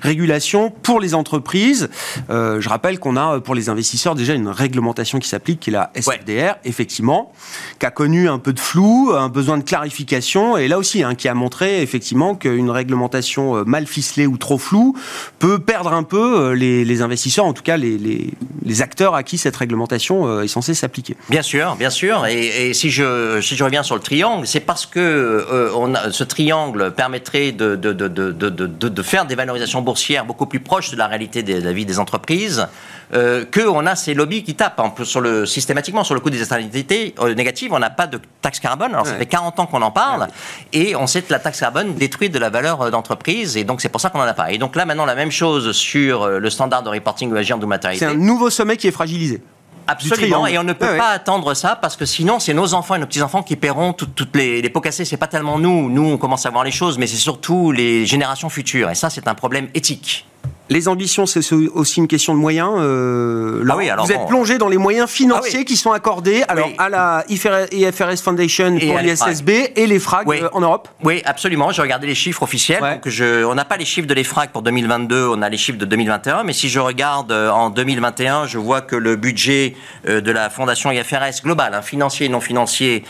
régulation 0.03 0.70
pour 0.70 1.01
les 1.01 1.14
entreprises. 1.14 1.88
je 2.29 2.68
rappelle 2.68 2.98
qu'on 2.98 3.16
a 3.16 3.40
pour 3.40 3.55
les 3.55 3.68
investisseurs 3.68 4.14
déjà 4.14 4.35
une 4.35 4.48
réglementation 4.48 5.18
qui 5.18 5.29
s'applique, 5.29 5.61
qui 5.61 5.70
est 5.70 5.72
la 5.72 5.90
SFDR, 5.94 6.57
effectivement, 6.64 7.33
qui 7.79 7.87
a 7.87 7.90
connu 7.90 8.29
un 8.29 8.38
peu 8.38 8.53
de 8.53 8.61
flou, 8.61 9.12
un 9.14 9.29
besoin 9.29 9.59
de 9.59 9.64
clarification 9.64 10.57
et 10.57 10.68
là 10.68 10.79
aussi, 10.79 11.03
hein, 11.03 11.14
qui 11.14 11.29
a 11.29 11.35
montré 11.35 11.83
effectivement 11.83 12.35
qu'une 12.35 12.70
réglementation 12.70 13.64
mal 13.64 13.87
ficelée 13.87 14.27
ou 14.27 14.37
trop 14.37 14.59
floue 14.59 14.96
peut 15.38 15.59
perdre 15.59 15.92
un 15.92 16.03
peu 16.03 16.53
les, 16.53 16.85
les 16.85 17.03
investisseurs, 17.03 17.44
en 17.44 17.53
tout 17.53 17.62
cas 17.62 17.77
les, 17.77 17.98
les, 17.98 18.31
les 18.64 18.83
acteurs 18.83 19.02
à 19.11 19.23
qui 19.23 19.38
cette 19.38 19.57
réglementation 19.57 20.27
euh, 20.27 20.43
est 20.43 20.49
censée 20.49 20.75
s'appliquer. 20.75 21.17
Bien 21.29 21.43
sûr, 21.43 21.77
bien 21.77 21.91
sûr. 21.91 22.27
Et, 22.27 22.73
si, 22.75 22.91
je, 22.91 23.41
si 23.41 23.57
je 23.57 23.65
reviens 23.65 23.83
sur 23.83 23.95
le 23.95 24.01
triangle, 24.01 24.47
c'est 24.47 24.61
parce 24.61 24.87
que 24.87 25.01
euh, 25.01 25.71
on 25.75 25.93
ce 26.11 26.25
triangle 26.25 26.93
permettrait 26.93 27.53
de, 27.53 27.77
de, 27.77 27.93
de, 27.93 28.09
de, 28.09 29.03
faire 29.03 29.27
des 29.27 29.35
valorisations 29.35 29.83
boursières 29.83 30.25
beaucoup 30.25 30.47
plus 30.47 30.61
proches 30.61 30.91
de 30.91 30.97
la 30.97 31.07
réalité 31.07 31.43
de 31.43 31.61
la 31.61 31.73
vie 31.73 31.85
des 31.85 31.99
entreprises 31.99 32.67
euh, 33.14 33.44
qu'on 33.44 33.87
a 33.87 33.96
ces 33.96 34.14
lobbies 34.14 34.42
qui 34.42 34.55
tapent 34.55 34.81
en 34.81 34.94
sur 35.05 35.20
le, 35.20 35.46
systématiquement 35.46 36.05
sur 36.05 36.14
le 36.14 36.20
coût 36.20 36.31
des 36.31 36.38
externalités 36.38 37.14
euh, 37.20 37.35
négatives. 37.35 37.72
On 37.72 37.79
n'a 37.79 37.90
pas 37.90 38.07
de 38.07 38.20
taxe 38.40 38.61
carbone. 38.61 38.92
Alors, 38.94 39.07
ça 39.07 39.14
fait 39.14 39.27
40 39.27 39.61
ans 39.61 39.66
qu'on 39.66 39.83
en 39.83 39.90
parle. 39.90 40.29
Et 40.72 40.96
on 40.96 41.07
sait 41.07 41.22
que 41.22 41.33
la 41.33 41.38
taxe 41.38 41.61
carbone 41.61 41.94
détruit 41.94 42.31
de 42.31 42.38
la 42.38 42.51
valeur 42.51 42.90
d'entreprise. 42.90 43.57
Et 43.57 43.64
donc, 43.64 43.81
c'est 43.81 43.88
pour 43.88 44.01
ça 44.01 44.11
qu'on 44.11 44.18
n'en 44.18 44.25
a 44.25 44.35
pas. 44.35 44.53
Et 44.53 44.59
donc 44.59 44.77
là, 44.77 44.87
maintenant, 44.87 45.05
la 45.05 45.14
même 45.14 45.31
chose 45.31 45.72
sur 45.72 46.27
le 46.27 46.51
standard 46.51 46.83
de 46.83 46.88
reporting 46.88 47.35
ESG 47.35 47.53
en 47.53 47.66
matérialité. 47.66 48.07
C'est 48.07 48.12
un 48.12 48.16
nouveau 48.16 48.51
sommet 48.51 48.77
qui 48.77 48.88
est 48.88 48.92
fragilisé. 48.92 49.42
Absolument, 49.87 50.46
et 50.46 50.59
on 50.59 50.64
ne 50.64 50.72
peut 50.72 50.96
pas 50.96 51.11
attendre 51.11 51.55
ça 51.55 51.77
parce 51.77 51.96
que 51.96 52.07
sinon 52.07 52.38
c'est 52.38 52.55
nos 52.55 52.75
enfants 52.75 52.94
et 52.94 52.98
nos 52.98 53.07
petits-enfants 53.07 53.42
qui 53.42 53.57
paieront 53.57 53.92
toutes 53.92 54.37
les, 54.37 54.62
les 54.62 54.70
pots 54.70 54.81
cassés. 54.81 55.05
C'est 55.05 55.16
pas 55.16 55.27
tellement 55.27 55.59
nous, 55.59 55.90
nous 55.90 56.05
on 56.12 56.18
commence 56.18 56.46
à 56.46 56.51
voir 56.51 56.64
les 56.64 56.70
choses, 56.70 56.98
mais 56.98 57.07
c'est 57.07 57.16
surtout 57.16 57.72
les 57.72 58.07
générations 58.07 58.48
futures. 58.48 58.90
Et 58.90 58.94
ça, 58.94 59.11
c'est 59.11 59.27
un 59.29 59.35
problème 59.35 59.68
éthique. 59.75 60.27
Les 60.72 60.88
ambitions, 60.88 61.26
c'est 61.26 61.40
aussi 61.74 62.00
une 62.00 62.08
question 62.08 62.35
de 62.35 62.38
moyens. 62.38 62.72
Euh, 62.78 63.62
ah 63.68 63.76
oui, 63.76 63.90
alors 63.90 64.06
vous 64.06 64.12
êtes 64.12 64.26
plongé 64.26 64.56
dans 64.56 64.68
les 64.68 64.78
moyens 64.78 65.08
financiers 65.11 65.61
ah 65.61 65.64
qui 65.64 65.76
sont 65.76 65.92
accordés 65.92 66.44
alors, 66.48 66.70
à 66.78 66.88
la 66.88 67.24
IFRS 67.28 68.22
Foundation 68.22 68.78
pour 68.78 68.98
l'ISSB 68.98 69.50
et 69.76 69.87
les 69.87 69.98
FRAG 69.98 70.26
euh, 70.30 70.48
en 70.52 70.61
Europe 70.61 70.88
Oui, 71.04 71.20
absolument. 71.26 71.72
J'ai 71.72 71.82
regardé 71.82 72.06
les 72.06 72.14
chiffres 72.14 72.42
officiels. 72.42 72.80
Donc 72.80 73.06
je, 73.06 73.44
on 73.44 73.54
n'a 73.54 73.66
pas 73.66 73.76
les 73.76 73.85
chiffres 73.85 74.06
de 74.06 74.14
l'EFRAG 74.14 74.48
pour 74.50 74.62
2022, 74.62 75.28
on 75.28 75.42
a 75.42 75.48
les 75.50 75.58
chiffres 75.58 75.78
de 75.78 75.85
2021. 75.85 76.42
Mais 76.44 76.54
si 76.54 76.70
je 76.70 76.80
regarde 76.80 77.32
euh, 77.32 77.50
en 77.50 77.68
2021, 77.68 78.46
je 78.46 78.56
vois 78.56 78.80
que 78.80 78.96
le 78.96 79.16
budget 79.16 79.74
de 80.06 80.30
la 80.30 80.48
Fondation 80.48 80.90
IFRS 80.90 81.42
global, 81.44 81.74
hein, 81.74 81.82
financier 81.82 82.26
et 82.26 82.28
non 82.30 82.40
financier, 82.40 83.04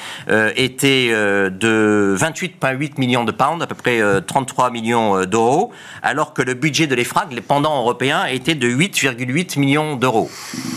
était 0.56 1.10
de 1.10 2.16
28,8 2.18 2.98
millions 2.98 3.24
de 3.24 3.32
pounds, 3.32 3.62
à 3.62 3.66
peu 3.68 3.74
près 3.76 4.00
33 4.26 4.70
millions 4.70 5.24
d'euros, 5.26 5.70
alors 6.02 6.34
que 6.34 6.42
le 6.42 6.54
budget 6.54 6.88
de 6.88 6.94
l'EFRAG, 6.96 7.32
pendant 7.52 7.76
européen 7.80 8.24
était 8.24 8.54
de 8.54 8.66
8,8 8.66 9.58
millions 9.58 9.94
d'euros. 9.94 10.30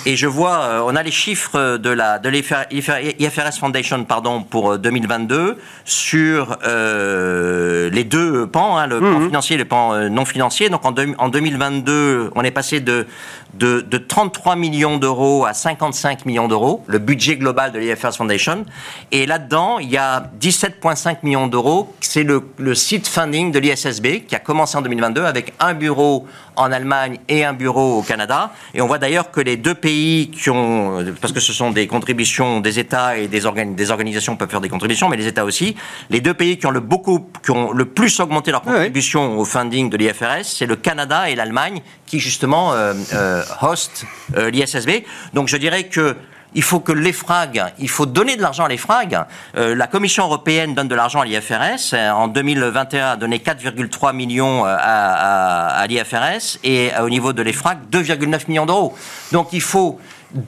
Et 0.06 0.18
je 0.18 0.28
vois, 0.28 0.58
euh, 0.60 0.84
on 0.86 0.94
a 0.98 1.04
les 1.04 1.12
chiffres 1.12 1.78
de 1.78 1.90
la 1.90 2.20
de 2.20 2.28
l'IFRS 2.28 3.58
Foundation 3.58 4.04
pardon 4.04 4.44
pour 4.44 4.78
2022 4.78 5.36
euh, 5.36 5.56
sur 5.86 6.58
euh, 6.68 7.90
les 7.92 8.04
deux 8.04 8.46
pans, 8.48 8.76
hein, 8.78 8.88
le 8.88 9.00
pan 9.00 9.20
mhm. 9.20 9.28
financier 9.28 9.56
et 9.56 9.58
le 9.58 9.64
pan 9.64 10.10
non 10.10 10.26
financier. 10.26 10.68
Donc 10.68 10.84
en, 10.84 10.94
en 11.18 11.30
2022, 11.30 12.32
on 12.36 12.44
est 12.44 12.52
passé 12.52 12.82
de 12.82 13.08
de, 13.56 13.82
de 13.82 13.98
33 13.98 14.56
millions 14.56 14.98
d'euros 14.98 15.46
à 15.46 15.54
55 15.54 16.26
millions 16.26 16.48
d'euros, 16.48 16.84
le 16.88 17.00
budget 17.00 17.38
global 17.38 17.72
de 17.72 17.80
l'IFRS 17.80 18.18
Foundation. 18.18 18.66
Et 19.12 19.26
là-dedans, 19.26 19.80
il 19.80 19.90
y 19.90 19.98
a 19.98 20.30
17,5 20.42 21.18
millions 21.24 21.48
d'euros. 21.48 21.94
C'est 22.02 22.24
le, 22.24 22.44
le 22.58 22.76
seed 22.76 23.08
funding 23.08 23.52
de 23.52 23.60
l'ISSB 23.60 24.26
qui 24.28 24.36
a 24.36 24.40
commencé 24.40 24.78
en 24.78 24.82
2022 24.82 25.24
avec 25.24 25.54
un 25.60 25.74
bureau 25.74 26.28
en 26.56 26.72
Allemagne 26.72 27.20
et 27.30 27.44
un 27.44 27.54
bureau 27.54 28.00
au 28.00 28.02
Canada. 28.02 28.52
Et 28.74 28.82
on 28.82 28.88
voit 28.88 28.98
d'ailleurs 28.98 29.32
que 29.32 29.42
les 29.42 29.58
deux 29.58 29.76
pays 29.76 30.30
qui 30.30 30.50
ont, 30.50 31.04
parce 31.22 31.34
que 31.34 31.40
ce 31.40 31.54
sont 31.54 31.72
des 31.72 31.88
contributions 31.88 32.60
des 32.60 32.80
États 32.80 33.18
et 33.18 33.28
des, 33.28 33.42
des 33.76 33.92
organisations 33.92 34.36
peuvent 34.36 34.50
faire 34.50 34.62
des 34.62 34.70
contributions, 34.70 35.10
mais 35.10 35.18
les 35.18 35.28
États 35.28 35.46
aussi, 35.46 35.76
les 36.10 36.22
deux 36.22 36.34
pays 36.34 36.58
qui 36.58 36.66
ont 36.66 36.72
le, 36.72 36.80
beaucoup, 36.80 37.30
qui 37.44 37.52
ont 37.52 37.72
le 37.72 37.86
plus 37.86 38.20
augmenté 38.20 38.52
leur 38.52 38.62
contribution 38.62 39.38
au 39.38 39.46
funding 39.46 39.90
de 39.90 39.98
l'IFRS, 39.98 40.44
c'est 40.44 40.66
le 40.66 40.76
Canada 40.76 41.30
et 41.30 41.36
l'Allemagne 41.36 41.82
qui 42.06 42.20
justement 42.20 42.74
euh, 42.74 42.94
euh, 43.14 43.44
host 43.62 44.06
euh, 44.36 44.50
l'ISSB. 44.50 45.04
Donc 45.34 45.48
je 45.48 45.58
dirais 45.58 45.84
que 45.84 46.16
il 46.56 46.64
faut 46.64 46.80
que 46.80 46.92
l'EFRAG, 46.92 47.74
il 47.80 47.90
faut 47.90 48.06
donner 48.06 48.38
de 48.38 48.42
l'argent 48.42 48.64
à 48.64 48.70
l'EFRAG. 48.70 49.26
Euh, 49.58 49.76
la 49.76 49.88
Commission 49.88 50.24
européenne 50.24 50.74
donne 50.74 50.88
de 50.88 50.96
l'argent 50.96 51.20
à 51.22 51.26
l'IFRS. 51.26 51.94
En 51.94 52.28
2021, 52.28 53.12
a 53.12 53.16
donné 53.18 53.38
4,3 53.40 54.16
millions 54.16 54.66
à, 54.66 54.74
à, 54.74 55.68
à 55.82 55.88
l'IFRS 55.88 56.58
et 56.64 56.92
au 57.02 57.10
niveau 57.10 57.34
de 57.34 57.42
l'EFRAG, 57.44 57.80
2,9 57.92 58.48
millions 58.48 58.66
d'euros. 58.66 58.96
Donc 59.32 59.50
il 59.52 59.62
faut 59.62 60.00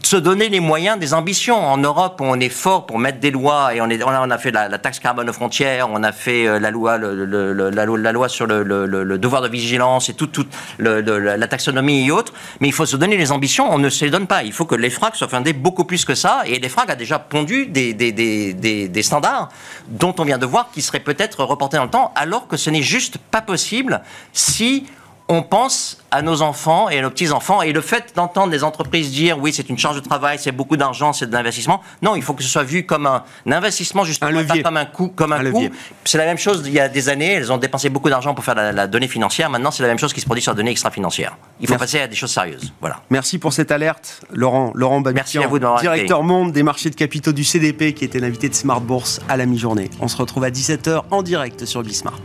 se 0.04 0.16
donner 0.16 0.50
les 0.50 0.60
moyens 0.60 1.00
des 1.00 1.14
ambitions. 1.14 1.58
En 1.58 1.78
Europe, 1.78 2.20
on 2.20 2.40
est 2.40 2.50
fort 2.50 2.86
pour 2.86 3.00
mettre 3.00 3.20
des 3.20 3.32
lois 3.32 3.74
et 3.74 3.82
on, 3.82 3.90
est, 3.90 4.02
on, 4.04 4.10
a, 4.10 4.38
fait 4.38 4.52
la, 4.52 4.78
taxe 4.78 5.00
carbone 5.00 5.30
aux 5.30 5.34
frontières, 5.34 5.90
on 5.90 6.04
a 6.04 6.12
fait 6.12 6.48
euh, 6.48 6.60
la 6.60 6.72
loi, 6.72 6.98
le, 6.98 7.26
la, 7.54 7.86
la, 7.86 8.12
loi 8.12 8.30
sur 8.30 8.48
le, 8.48 9.18
devoir 9.18 9.42
de 9.42 9.48
vigilance 9.48 10.10
et 10.10 10.14
toute 10.14 10.32
tout, 10.32 10.46
la 10.80 11.48
taxonomie 11.48 12.08
et 12.08 12.12
autres. 12.12 12.34
Mais 12.60 12.68
il 12.68 12.74
faut 12.74 12.86
se 12.86 12.98
donner 12.98 13.18
les 13.18 13.32
ambitions, 13.32 13.72
on 13.72 13.78
ne 13.78 13.90
se 13.90 14.04
les 14.06 14.12
donne 14.12 14.28
pas. 14.28 14.44
Il 14.44 14.54
faut 14.54 14.66
que 14.66 14.76
l'EFRAG 14.76 15.16
soit 15.16 15.28
fondé 15.28 15.54
beaucoup 15.54 15.86
plus 15.86 16.06
que 16.06 16.16
ça. 16.16 16.42
Et 16.46 16.60
l'EFRAG 16.60 16.92
a 16.92 16.96
déjà 16.96 17.20
pondu 17.20 17.68
des, 17.68 17.94
des, 17.94 18.12
des, 18.12 18.54
des, 18.88 19.04
standards 19.04 19.50
dont 19.88 20.14
on 20.20 20.24
vient 20.24 20.38
de 20.38 20.46
voir 20.46 20.70
qui 20.72 20.82
seraient 20.82 21.00
peut-être 21.00 21.44
reportés 21.44 21.78
dans 21.78 21.84
le 21.84 21.90
temps, 21.90 22.12
alors 22.16 22.48
que 22.48 22.58
ce 22.58 22.70
n'est 22.70 22.82
juste 22.82 23.18
pas 23.18 23.42
possible 23.42 24.02
si 24.34 24.86
on 25.30 25.42
pense 25.42 25.98
à 26.12 26.22
nos 26.22 26.42
enfants 26.42 26.90
et 26.90 27.00
à 27.00 27.02
nos 27.02 27.10
petits-enfants. 27.10 27.62
Et 27.62 27.74
le 27.74 27.82
fait 27.82 28.14
d'entendre 28.16 28.52
des 28.52 28.64
entreprises 28.64 29.12
dire 29.12 29.38
oui, 29.40 29.52
c'est 29.54 29.70
une 29.70 29.78
charge 29.78 29.98
de 29.98 30.02
travail, 30.02 30.40
c'est 30.40 30.52
beaucoup 30.52 30.78
d'argent, 30.78 31.14
c'est 31.14 31.28
de 31.28 31.34
l'investissement, 31.34 31.82
non, 32.02 32.16
il 32.16 32.22
faut 32.22 32.34
que 32.34 32.44
ce 32.44 32.50
soit 32.50 32.64
vu 32.64 32.86
comme 32.86 33.06
un, 33.06 33.24
investissement, 33.46 34.04
justement, 34.04 34.44
pas 34.46 34.62
comme 34.62 34.78
un 34.78 34.86
coût. 34.86 35.10
Comme 35.10 35.34
un, 35.34 35.52
coût. 35.52 35.70
C'est 36.06 36.18
la 36.18 36.26
même 36.26 36.38
chose 36.38 36.64
il 36.66 36.74
y 36.74 36.80
a 36.80 36.88
des 36.90 37.10
années, 37.10 37.34
elles 37.34 37.52
ont 37.52 37.58
dépensé 37.58 37.90
beaucoup 37.90 38.10
d'argent 38.10 38.34
pour 38.34 38.44
faire 38.44 38.56
la, 38.56 38.88
donnée 38.88 39.08
financière. 39.08 39.50
Maintenant, 39.50 39.72
c'est 39.72 39.84
la 39.84 39.90
même 39.90 40.00
chose 40.00 40.14
qui 40.14 40.22
se 40.22 40.26
produit 40.26 40.42
sur 40.42 40.52
la 40.52 40.58
donnée 40.58 40.72
extra-financière. 40.72 41.38
Il 41.60 41.68
faut 41.68 41.76
passer 41.76 42.00
à 42.00 42.08
des 42.08 42.16
choses 42.16 42.32
sérieuses. 42.32 42.74
Voilà. 42.80 43.02
Merci 43.10 43.38
pour 43.38 43.54
cette 43.54 43.72
alerte, 43.72 44.22
Laurent, 44.32 44.72
Laurent 44.76 45.02
Merci 45.14 45.40
à 45.40 45.48
vous 45.48 45.60
directeur 45.60 46.24
monde 46.24 46.52
des 46.52 46.64
marchés 46.64 46.90
de 46.90 46.96
capitaux 46.96 47.32
du 47.32 47.44
CDP, 47.44 47.94
qui 47.94 48.06
était 48.06 48.20
l'invité 48.20 48.50
de 48.50 48.56
Smart 48.56 48.82
Bourse 48.82 49.20
à 49.30 49.38
la 49.38 49.46
mi-journée. 49.46 49.90
On 50.00 50.08
se 50.08 50.18
retrouve 50.18 50.44
à 50.44 50.50
17h 50.50 51.04
en 51.12 51.22
direct 51.22 51.66
sur 51.66 51.84
Bismart. 51.84 52.20